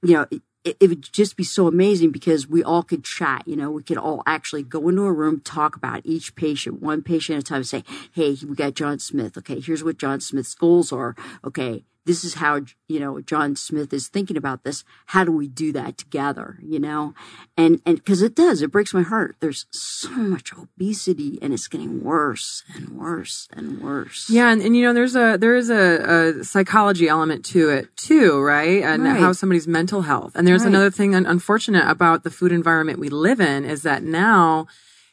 [0.01, 0.25] you know,
[0.67, 3.47] it, it would just be so amazing because we all could chat.
[3.47, 7.01] You know, we could all actually go into a room, talk about each patient, one
[7.01, 9.37] patient at a time, say, "Hey, we got John Smith.
[9.37, 11.15] Okay, here's what John Smith's goals are.
[11.43, 14.83] Okay, this is how you know John Smith is thinking about this.
[15.07, 16.57] How do we do that together?
[16.63, 17.13] You know,
[17.55, 19.35] and and because it does, it breaks my heart.
[19.39, 24.29] There's so much obesity, and it's getting worse and worse and worse.
[24.29, 27.95] Yeah, and, and you know, there's a there is a, a psychology element to it
[27.97, 28.81] too, right?
[28.83, 29.19] And Right.
[29.19, 30.31] how somebody's mental health.
[30.35, 30.69] And there's Right.
[30.69, 34.67] another thing unfortunate about the food environment we live in is that now,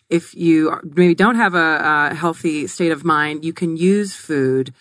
[0.09, 4.73] if you maybe don't have a, a healthy state of mind, you can use food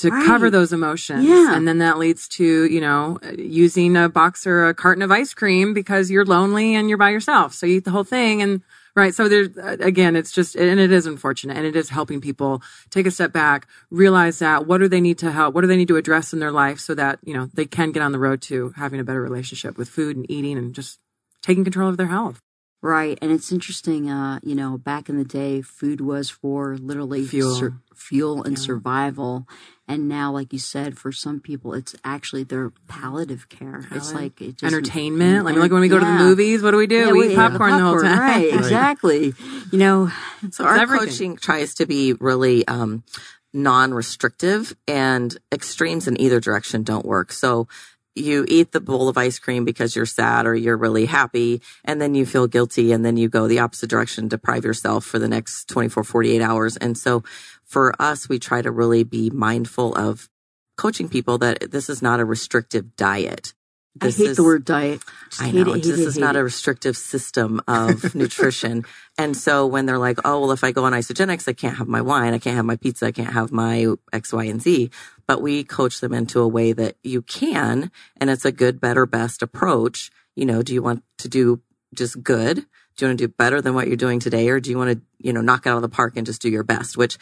[0.00, 0.26] to Right.
[0.26, 1.24] cover those emotions.
[1.24, 1.54] Yeah.
[1.54, 5.34] And then that leads to, you know, using a box or a carton of ice
[5.34, 7.54] cream because you're lonely and you're by yourself.
[7.54, 8.62] So you eat the whole thing and
[8.96, 9.14] right.
[9.14, 12.60] So there's, uh, again, it's just, and it is unfortunate and it is helping people
[12.90, 15.54] take a step back, realize that what do they need to help?
[15.54, 17.92] What do they need to address in their life so that, you know, they can
[17.92, 20.98] get on the road to having a better relationship with food and eating and just
[21.40, 22.40] taking control of their health.
[22.82, 23.18] Right.
[23.22, 27.78] And it's interesting, uh, you know, back in the day, food was for literally Fuel.
[27.96, 29.46] Fuel and survival.
[29.86, 33.86] And now, like you said, for some people, it's actually their palliative care.
[33.90, 35.44] It's like it just, Entertainment.
[35.44, 37.06] Like, like when we go to the movies, what do we do?
[37.06, 38.18] Yeah, we eat yeah, popcorn, the whole time.
[38.24, 39.34] Right, exactly.
[39.70, 40.10] You know,
[40.50, 41.08] So our everything.
[41.08, 43.04] coaching tries to be really um,
[43.52, 47.32] non-restrictive, and extremes in either direction don't work.
[47.32, 47.68] So
[48.14, 52.00] you eat the bowl of ice cream because you're sad or you're really happy, and
[52.00, 55.28] then you feel guilty, and then you go the opposite direction, deprive yourself for the
[55.28, 56.76] next 24, 48 hours.
[56.76, 57.22] And so
[57.74, 60.28] for us, we try to really be mindful of
[60.76, 63.52] coaching people that this is not a restrictive diet.
[63.96, 65.00] This I hate is- the word diet.
[65.30, 66.38] Just I hate know it, this it, is not it.
[66.38, 68.84] a restrictive system of nutrition.
[69.18, 71.88] And so when they're like, oh, well, if I go on Isagenix, I can't have
[71.88, 74.90] my wine, I can't have my pizza, I can't have my X, Y, and Z.
[75.26, 79.04] But we coach them into a way that you can, and it's a good, better,
[79.06, 80.10] best approach.
[80.36, 81.60] You know, do you want to do
[81.94, 82.56] just good?
[82.96, 84.48] Do you want to do better than what you're doing today?
[84.50, 86.40] Or do you want to, you know, knock it out of the park and just
[86.42, 86.96] do your best?
[86.96, 87.18] Which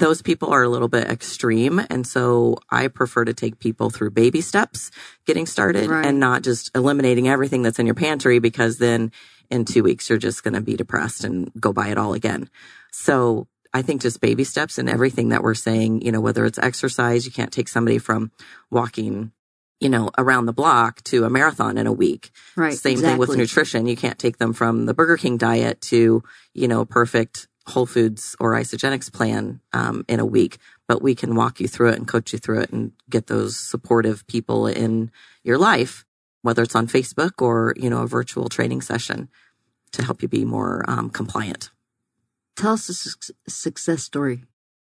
[0.00, 1.80] those people are a little bit extreme.
[1.88, 4.90] And so I prefer to take people through baby steps
[5.26, 6.04] getting started Right.
[6.04, 9.12] and not just eliminating everything that's in your pantry because then
[9.50, 12.48] in two weeks you're just going to be depressed and go buy it all again.
[12.92, 16.58] So I think just baby steps and everything that we're saying, you know, whether it's
[16.58, 18.32] exercise, you can't take somebody from
[18.70, 19.30] walking,
[19.80, 22.30] you know, around the block to a marathon in a week.
[22.56, 22.74] Right.
[22.74, 23.86] Same thing with nutrition.
[23.86, 26.22] You can't take them from the Burger King diet to,
[26.54, 30.58] you know, perfect Whole Foods or Isagenix plan um, in a week,
[30.88, 33.56] but we can walk you through it and coach you through it and get those
[33.56, 35.10] supportive people in
[35.44, 36.04] your life,
[36.42, 39.28] whether it's on Facebook or, you know, a virtual training session
[39.92, 41.70] to help you be more um, compliant.
[42.56, 44.44] Tell us a suc- success story.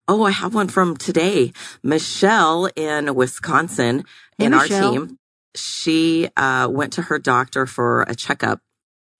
[0.08, 1.52] Oh, I have one from today.
[1.82, 4.04] Michelle in Wisconsin
[4.38, 4.86] Hey, in Michelle.
[4.86, 5.18] our team.
[5.54, 8.60] She uh, went to her doctor for a checkup.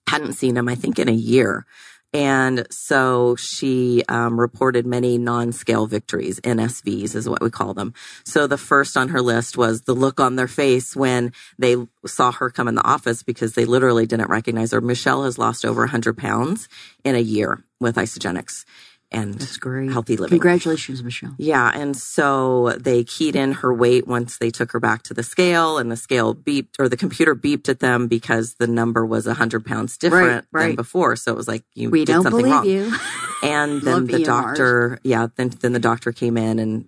[0.08, 1.66] Hadn't seen him, I think, in a year.
[2.14, 7.94] And so she um, reported many non-scale victories, NSVs is what we call them.
[8.24, 12.30] So the first on her list was the look on their face when they saw
[12.32, 14.80] her come in the office because they literally didn't recognize her.
[14.80, 16.68] Michelle has lost over 100 pounds
[17.02, 18.64] in a year with Isagenix
[19.12, 19.90] and That's great.
[19.90, 20.30] healthy living.
[20.30, 21.34] Congratulations, Michelle.
[21.38, 21.70] Yeah.
[21.74, 25.78] And so they keyed in her weight once they took her back to the scale
[25.78, 29.64] and the scale beeped or the computer beeped at them because the number was 100
[29.64, 30.68] pounds different right.
[30.68, 31.16] than before.
[31.16, 32.66] So it was like, you We did don't something believe wrong.
[32.66, 32.92] you.
[33.44, 34.24] And then the EMRs.
[34.24, 36.86] doctor, yeah, then, then the doctor came in and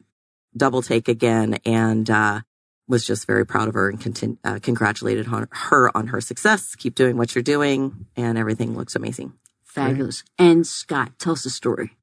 [0.57, 2.43] double take again and, uh,
[2.87, 6.77] was just very proud of her and uh, congratulated her, her on her success.
[6.77, 9.33] Keep doing what you're doing and everything looks amazing.
[9.65, 10.23] Fabulous.
[10.39, 11.97] And Scott, tell us a story.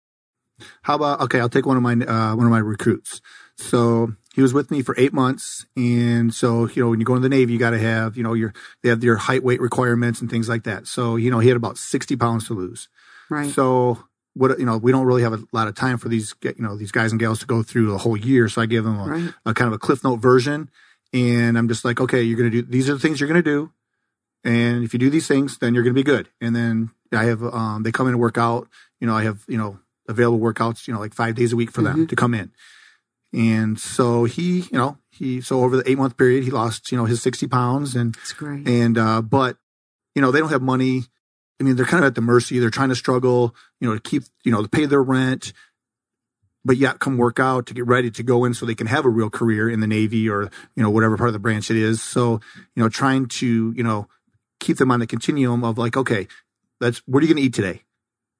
[0.84, 1.40] How about okay?
[1.40, 3.22] I'll take one of my uh, one of my recruits.
[3.58, 7.16] So he was with me for eight months, and so you know when you go
[7.16, 9.62] in the Navy, you got to have you know your they have your height weight
[9.62, 10.88] requirements and things like that.
[10.88, 12.90] So you know he had about sixty pounds to lose.
[13.30, 13.50] Right.
[13.50, 14.04] So
[14.34, 16.76] what you know we don't really have a lot of time for these you know
[16.78, 18.48] these guys and gals to go through a whole year.
[18.48, 19.34] So I give them a, Right.
[19.46, 20.70] a kind of a cliff note version,
[21.14, 23.72] and I'm just like, okay, you're gonna do these are the things you're gonna do.
[24.44, 26.28] And if you do these things, then you're going to be good.
[26.42, 28.68] And then I have, um, they come in and work out.
[29.00, 29.78] You know, I have, you know,
[30.12, 32.52] available workouts, you know, like five days a week for them to come in.
[33.34, 36.98] And so he, you know, he, so over the eight month period, he lost, you
[36.98, 38.68] know, his 60 pounds and, That's great.
[38.68, 39.58] and, uh, but,
[40.16, 41.04] you know, they don't have money.
[41.60, 42.60] I mean, they're kind of at the mercy.
[42.60, 45.54] They're trying to struggle, you know, to keep, you know, to pay their rent,
[46.66, 49.06] but yet come work out to get ready to go in so they can have
[49.06, 51.78] a real career in the Navy or, you know, whatever part of the branch it
[51.78, 52.02] is.
[52.02, 52.42] So,
[52.76, 54.08] you know, trying to, you know,
[54.60, 56.28] keep them on the continuum of like, okay,
[56.80, 57.84] that's, what are you going to eat today?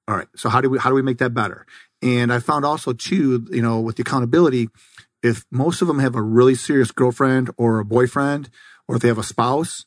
[0.08, 0.28] All right.
[0.36, 1.66] So how do we, how do we make that better?
[2.02, 4.68] And I found also too, you know, with the accountability,
[5.22, 8.50] if most of them have a really serious girlfriend or a boyfriend,
[8.88, 9.86] or if they have a spouse,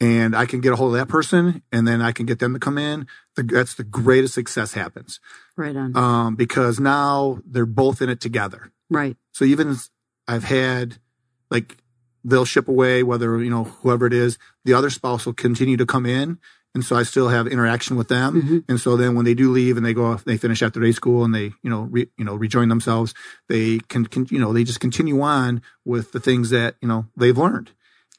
[0.00, 2.52] and I can get a hold of that person, and then I can get them
[2.54, 5.20] to come in, the, that's the greatest success happens.
[5.56, 5.96] right on.
[5.96, 8.72] Um, because now they're both in it together.
[8.90, 9.16] right.
[9.32, 9.76] So even
[10.26, 10.98] I've had
[11.50, 11.76] like
[12.24, 15.86] they'll ship away, whether you know whoever it is, the other spouse will continue to
[15.86, 16.38] come in,
[16.74, 18.42] and so I still have interaction with them.
[18.42, 18.64] Mhm.
[18.68, 20.92] And so then when they do leave and they go off, they finish after day
[20.92, 23.14] school and they you know re, you know rejoin themselves,
[23.48, 27.06] they can, can you know they just continue on with the things that you know
[27.16, 27.70] they've learned.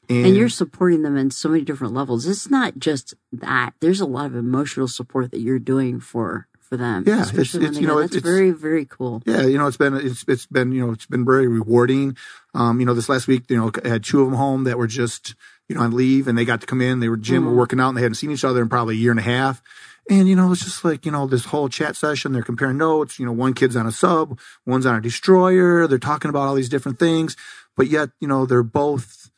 [0.08, 2.26] And you're supporting them in so many different levels.
[2.28, 3.74] It's not just that.
[3.80, 7.02] There's a lot of emotional support that you're doing for for them.
[7.06, 9.20] Yeah, it's- it's, you know, that's it's- very very cool.
[9.26, 12.16] Yeah, you know, it's been it's it's been you know it's been very rewarding.
[12.54, 14.78] Um, you know, this last week, you know, I had two of them home that
[14.78, 15.34] were just
[15.68, 17.00] you know on leave, and they got to come in.
[17.00, 17.56] They were gym, were Mhm.
[17.56, 19.62] working out, and they hadn't seen each other in probably a year and a half.
[20.08, 22.32] And you know, it's just like you know this whole chat session.
[22.32, 23.18] They're comparing notes.
[23.18, 25.86] You know, one kid's on a sub, one's on a destroyer.
[25.86, 27.36] They're talking about all these different things,
[27.76, 29.30] but yet you know they're both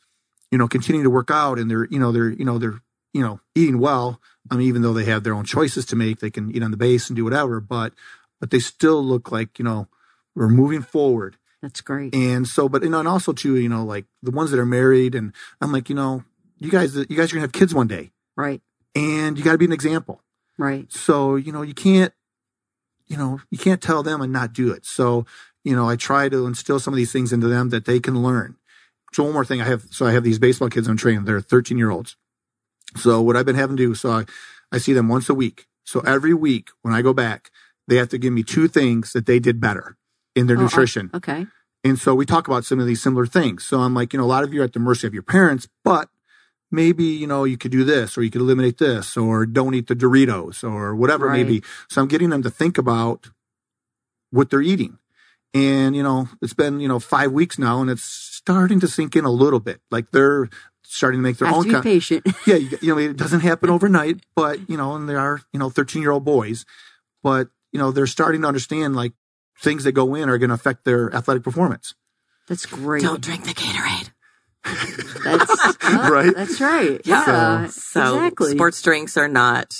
[0.51, 2.81] you know continuing to work out, and they're you know they're you know they're
[3.13, 4.21] you know eating well.
[4.51, 6.71] I mean, even though they have their own choices to make, they can eat on
[6.71, 7.93] the base and do whatever, but
[8.39, 9.87] but they still look like you know
[10.35, 11.37] we're moving forward.
[11.61, 12.15] That's great.
[12.15, 14.65] And so, but you know, and also too, you know, like the ones that are
[14.65, 16.23] married, and I'm like, you know,
[16.57, 18.61] you guys, you guys are gonna have kids one day, right.
[18.95, 20.21] and you got to be an example.
[20.57, 20.91] Right.
[20.91, 22.13] So you know, you can't,
[23.07, 24.85] you know, you can't tell them and not do it.
[24.85, 25.25] So
[25.63, 28.23] you know, I try to instill some of these things into them that they can
[28.23, 28.55] learn.
[29.13, 31.25] So one more thing, I have so I have these baseball kids I'm training.
[31.25, 32.15] They're 13 year olds.
[32.95, 34.25] So what I've been having to do, so I,
[34.71, 35.67] I see them once a week.
[35.83, 37.51] So every week when I go back,
[37.87, 39.97] they have to give me two things that they did better
[40.39, 41.09] in their Oh, oh, nutrition.
[41.13, 41.45] Okay.
[41.83, 43.63] And so we talk about some of these similar things.
[43.63, 45.23] So I'm like, you know, a lot of you are at the mercy of your
[45.23, 46.09] parents, but
[46.71, 49.87] maybe, you know, you could do this or you could eliminate this or don't eat
[49.87, 51.61] the Doritos or whatever it may Right.
[51.61, 51.63] be.
[51.89, 53.29] So I'm getting them to think about
[54.31, 54.97] what they're eating.
[55.53, 59.15] And, you know, it's been, you know, five weeks now and it's starting to sink
[59.15, 59.81] in a little bit.
[59.89, 60.49] Like they're
[60.83, 62.27] starting to make their Have own to be kind patient.
[62.45, 65.59] yeah, you, you know, it doesn't happen overnight, but you know, and they are, you
[65.59, 66.65] know, 13 year old boys,
[67.23, 69.13] but you know, they're starting to understand like
[69.59, 71.93] things that go in are going to affect their athletic performance.
[72.47, 73.03] That's great.
[73.03, 74.09] Don't drink the Gatorade.
[75.23, 76.35] That's well, Right?
[76.35, 77.01] That's right.
[77.05, 77.67] Yeah.
[77.67, 78.51] So exactly.
[78.51, 79.75] sports drinks are not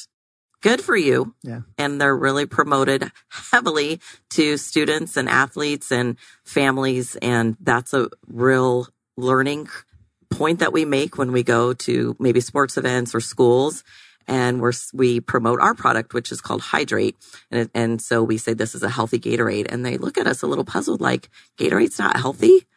[0.62, 1.34] good for you.
[1.44, 1.62] Yeah.
[1.78, 3.12] And they're really promoted
[3.52, 4.00] heavily
[4.32, 7.16] to students and athletes and families.
[7.18, 9.70] And that's a real learning
[10.30, 13.84] point that we make when we go to maybe sports events or schools.
[14.30, 17.18] And we're, we promote our product, which is called Hydrate.
[17.50, 19.66] And, and so we say this is a healthy Gatorade.
[19.70, 22.68] And they look at us a little puzzled, like, Gatorade's not healthy?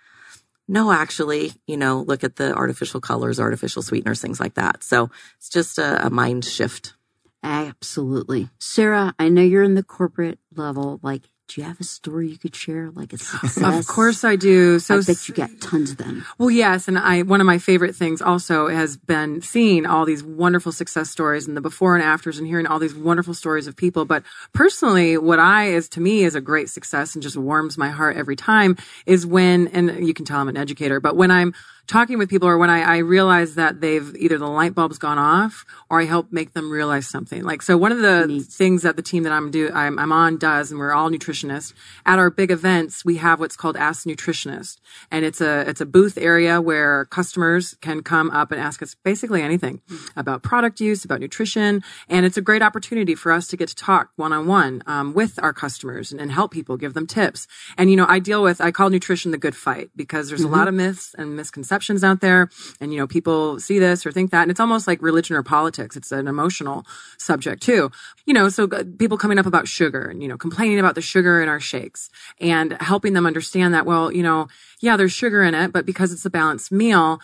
[0.66, 4.82] No, actually, you know, look at the artificial colors, artificial sweeteners, things like that.
[4.82, 6.94] So it's just a, a mind shift.
[7.42, 8.48] Absolutely.
[8.58, 11.00] Sarah, I know you're in the corporate level.
[11.02, 11.24] Like,
[11.54, 12.90] do you have a story you could share?
[12.90, 13.78] Like a success?
[13.78, 14.78] Of course I do.
[14.78, 16.24] So I bet you got tons of them.
[16.38, 20.22] Well, yes, and I one of my favorite things also has been seeing all these
[20.22, 23.76] wonderful success stories and the before and afters and hearing all these wonderful stories of
[23.76, 24.04] people.
[24.04, 27.90] But personally, what I is to me is a great success and just warms my
[27.90, 31.54] heart every time is when and you can tell I'm an educator, but when I'm
[31.86, 35.18] talking with people or when I, I realize that they've either the light bulb's gone
[35.18, 37.42] off or I help make them realize something.
[37.42, 38.44] Like so one of the Neat.
[38.44, 41.72] things that the team that I'm do I'm, I'm on does, and we're all nutritionists.
[42.06, 44.78] At our big events, we have what's called Ask Nutritionist,
[45.10, 48.94] and it's a it's a booth area where customers can come up and ask us
[48.94, 50.10] basically anything mm.
[50.16, 53.74] about product use, about nutrition, and it's a great opportunity for us to get to
[53.74, 54.82] talk one on one
[55.14, 57.46] with our customers and, and help people, give them tips.
[57.76, 60.44] And you know, I deal with I call nutrition the good fight because there's a
[60.44, 60.54] mm-hmm.
[60.54, 61.71] lot of myths and misconceptions
[62.04, 62.48] out there,
[62.80, 65.42] and you know, people see this or think that, and it's almost like religion or
[65.42, 65.96] politics.
[65.96, 66.84] It's an emotional
[67.18, 67.90] subject too.
[68.26, 71.02] You know, so uh, people coming up about sugar and you know complaining about the
[71.02, 72.10] sugar in our shakes
[72.40, 74.48] and helping them understand that well, you know,
[74.80, 77.20] yeah, there's sugar in it, but because it's a balanced meal,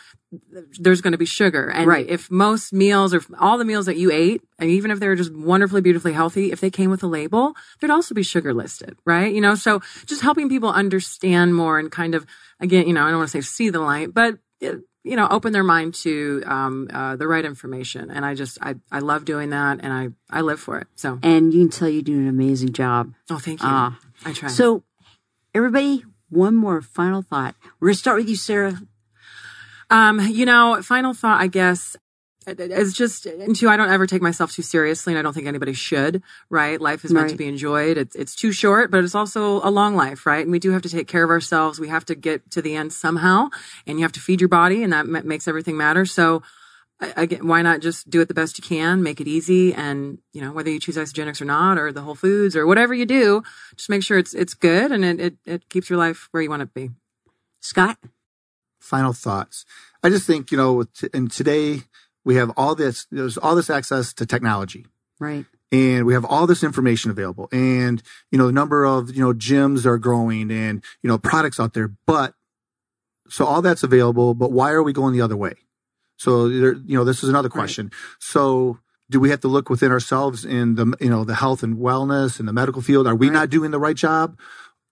[0.80, 1.70] there's going to be sugar.
[1.70, 2.06] And Right.
[2.08, 5.32] if most meals or all the meals that you ate, and even if they're just
[5.32, 9.32] wonderfully, beautifully healthy, if they came with a label, there'd also be sugar listed, right?
[9.34, 12.26] You know, so just helping people understand more and kind of,
[12.60, 14.74] again, you know, I don't want to say see the light, but uh,
[15.04, 18.10] you know, open their mind to um, uh, the right information.
[18.10, 20.88] And I just, I, I love doing that, and I, I live for it.
[20.96, 23.14] So, And you can tell you do an amazing job.
[23.30, 23.68] oh, thank you.
[23.70, 23.98] Ah.
[24.26, 24.48] I try.
[24.50, 24.82] So,
[25.54, 27.54] everybody, one more final thought.
[27.80, 28.78] We're going to start with you, Sarah.
[29.90, 31.96] Um, you know, final thought, I guess,
[32.70, 35.46] is just, and two, I don't ever take myself too seriously, and I don't think
[35.46, 36.80] anybody should, right?
[36.80, 37.96] Life is meant to be enjoyed.
[37.98, 40.42] It's, it's too short, but it's also a long life, right?
[40.42, 41.78] And we do have to take care of ourselves.
[41.78, 43.48] We have to get to the end somehow,
[43.86, 46.04] and you have to feed your body, and that ma- makes everything matter.
[46.06, 46.42] So,
[47.00, 50.18] I- again, why not just do it the best you can, make it easy, and
[50.32, 53.06] you know whether you choose Isagenix or not, or the Whole Foods, or whatever you
[53.06, 53.42] do,
[53.76, 56.50] just make sure it's it's good and it it, it keeps your life where you
[56.50, 56.90] want it to be.
[57.60, 57.98] Scott?
[58.88, 59.64] Final thoughts.
[60.02, 61.82] I just think, you know, and today
[62.24, 64.86] we have all this, there's all this access to technology
[65.20, 65.44] Right.
[65.70, 69.32] and we have all this information available and, you know, the number of, you know,
[69.32, 72.34] gyms are growing and, you know, products out there, but
[73.28, 75.54] so all that's available, but why are we going the other way?
[76.16, 77.90] So there, you know, this is another question.
[78.18, 78.78] So
[79.10, 82.38] do we have to look within ourselves in the, you know, the health and wellness
[82.38, 83.06] and the medical field?
[83.06, 83.34] Are we Right.
[83.34, 84.38] not doing the right job?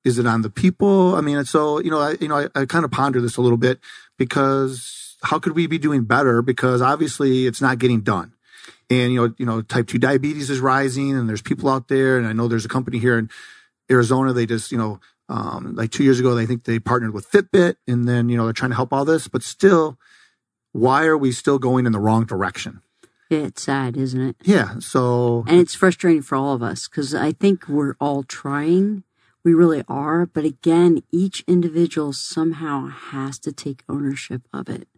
[0.07, 1.17] Is it on the people?
[1.17, 3.43] I mean, so, you know, I, you know, I, I kind of ponder this a
[3.43, 3.81] little bit
[4.17, 6.43] because how could we be doing better?
[6.43, 8.33] Because obviously it's not getting done.
[8.89, 12.19] And, you know, you know, type two diabetes is rising and there's people out there.
[12.19, 13.29] And I know there's a company here in
[13.91, 14.33] Arizona.
[14.33, 17.75] They just, you know, um, like two years ago, they think they partnered with Fitbit
[17.89, 19.99] and then, you know, they're trying to help all this, but still,
[20.71, 22.81] why are we still going in the wrong direction?
[23.29, 24.37] It's sad, isn't it?
[24.45, 24.79] Yeah.
[24.79, 29.03] So And it's frustrating for all of us because I think we're all trying.
[29.47, 30.27] We really are.
[30.27, 34.89] But again, each individual somehow has to take ownership of it.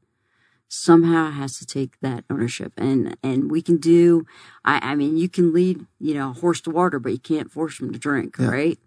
[0.68, 2.72] Somehow has to take that ownership.
[2.78, 4.24] And, and we can do,
[4.64, 7.52] I, I mean, you can lead, you know, a horse to water, but you can't
[7.52, 8.48] force them to drink, Yeah.
[8.48, 8.78] right?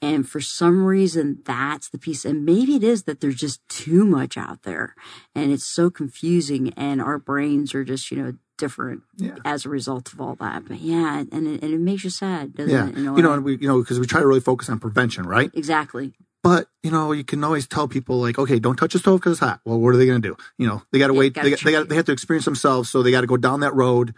[0.00, 2.24] And for some reason, that's the piece.
[2.24, 4.94] And maybe it is that there's just too much out there
[5.34, 9.36] and it's so confusing and our brains are just, you know, different Yeah.
[9.44, 10.58] as a result of all that.
[10.68, 12.96] But yeah, and it, and it makes you sad, doesn't yeah, it?
[12.96, 14.78] in a you know, and we, you know, because we try to really focus on
[14.78, 15.50] prevention, right?
[15.54, 16.12] exactly.
[16.42, 19.32] But you know, you can always tell people like, okay, don't touch the stove because
[19.32, 19.60] it's hot.
[19.64, 20.36] Well, what are they going to do?
[20.58, 21.34] You know, they got to wait.
[21.34, 23.60] gotta They, they got they have to experience themselves, so they got to go down
[23.60, 24.14] that road.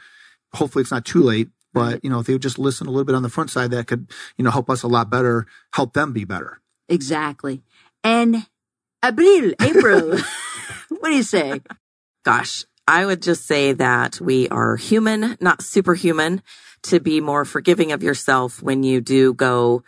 [0.55, 1.49] Hopefully, it's not too late.
[1.75, 3.71] But you know, if they would just listen a little bit on the front side,
[3.73, 6.61] that could you know help us a lot better, help them be better.
[6.89, 7.63] Exactly.
[8.03, 8.47] And
[9.05, 10.19] April, April,
[10.89, 11.61] what do you say?
[12.25, 16.43] Gosh, I would just say that we are human, not superhuman,
[16.85, 19.83] to be more forgiving of yourself when you do go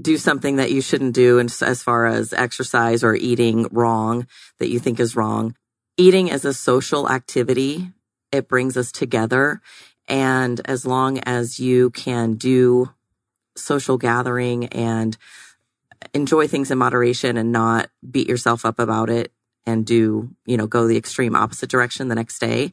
[0.00, 4.26] do something that you shouldn't do and as far as exercise or eating wrong
[4.58, 5.54] that you think is wrong.
[5.96, 7.92] Eating is a social activity.
[8.32, 9.60] It brings us together.
[10.08, 12.90] And as long as you can do
[13.56, 15.16] social gathering and
[16.14, 19.32] enjoy things in moderation and not beat yourself up about it
[19.66, 22.72] and do, you know, go the extreme opposite direction the next day.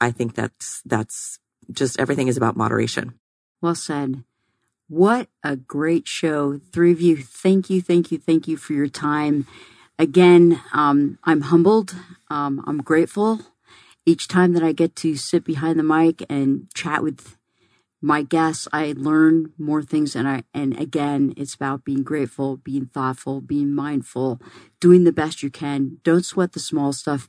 [0.00, 1.38] I think that's, that's
[1.70, 3.14] just everything is about moderation.
[3.60, 4.24] Well said.
[4.88, 6.58] What a great show.
[6.72, 9.46] Three of you, thank you, thank you, thank you for your time.
[9.98, 11.94] Again, um, I'm humbled.
[12.30, 13.40] Um, I'm grateful.
[14.04, 17.36] Each time that I get to sit behind the mic and chat with
[18.02, 20.14] my guests, I learn more things.
[20.14, 24.40] And I, and again, it's about being grateful, being thoughtful, being mindful,
[24.80, 25.98] doing the best you can.
[26.04, 27.28] Don't sweat the small stuff.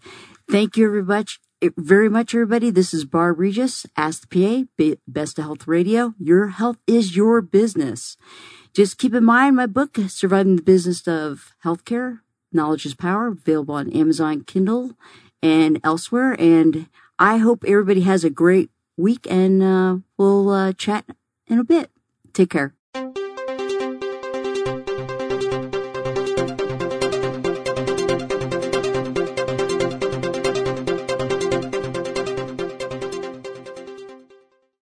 [0.50, 1.40] Thank you very much.
[1.76, 2.70] Very much, everybody.
[2.70, 6.14] This is Barb Regis, Ask the PA, Best of Health Radio.
[6.20, 8.16] Your health is your business.
[8.76, 12.20] Just keep in mind my book, Surviving the Business of Healthcare,
[12.54, 14.94] Knowledge is Power, available on Amazon Kindle
[15.42, 16.40] and elsewhere.
[16.40, 21.06] And I hope everybody has a great week and uh, we'll uh, chat
[21.48, 21.92] in a bit.
[22.34, 22.77] Take care.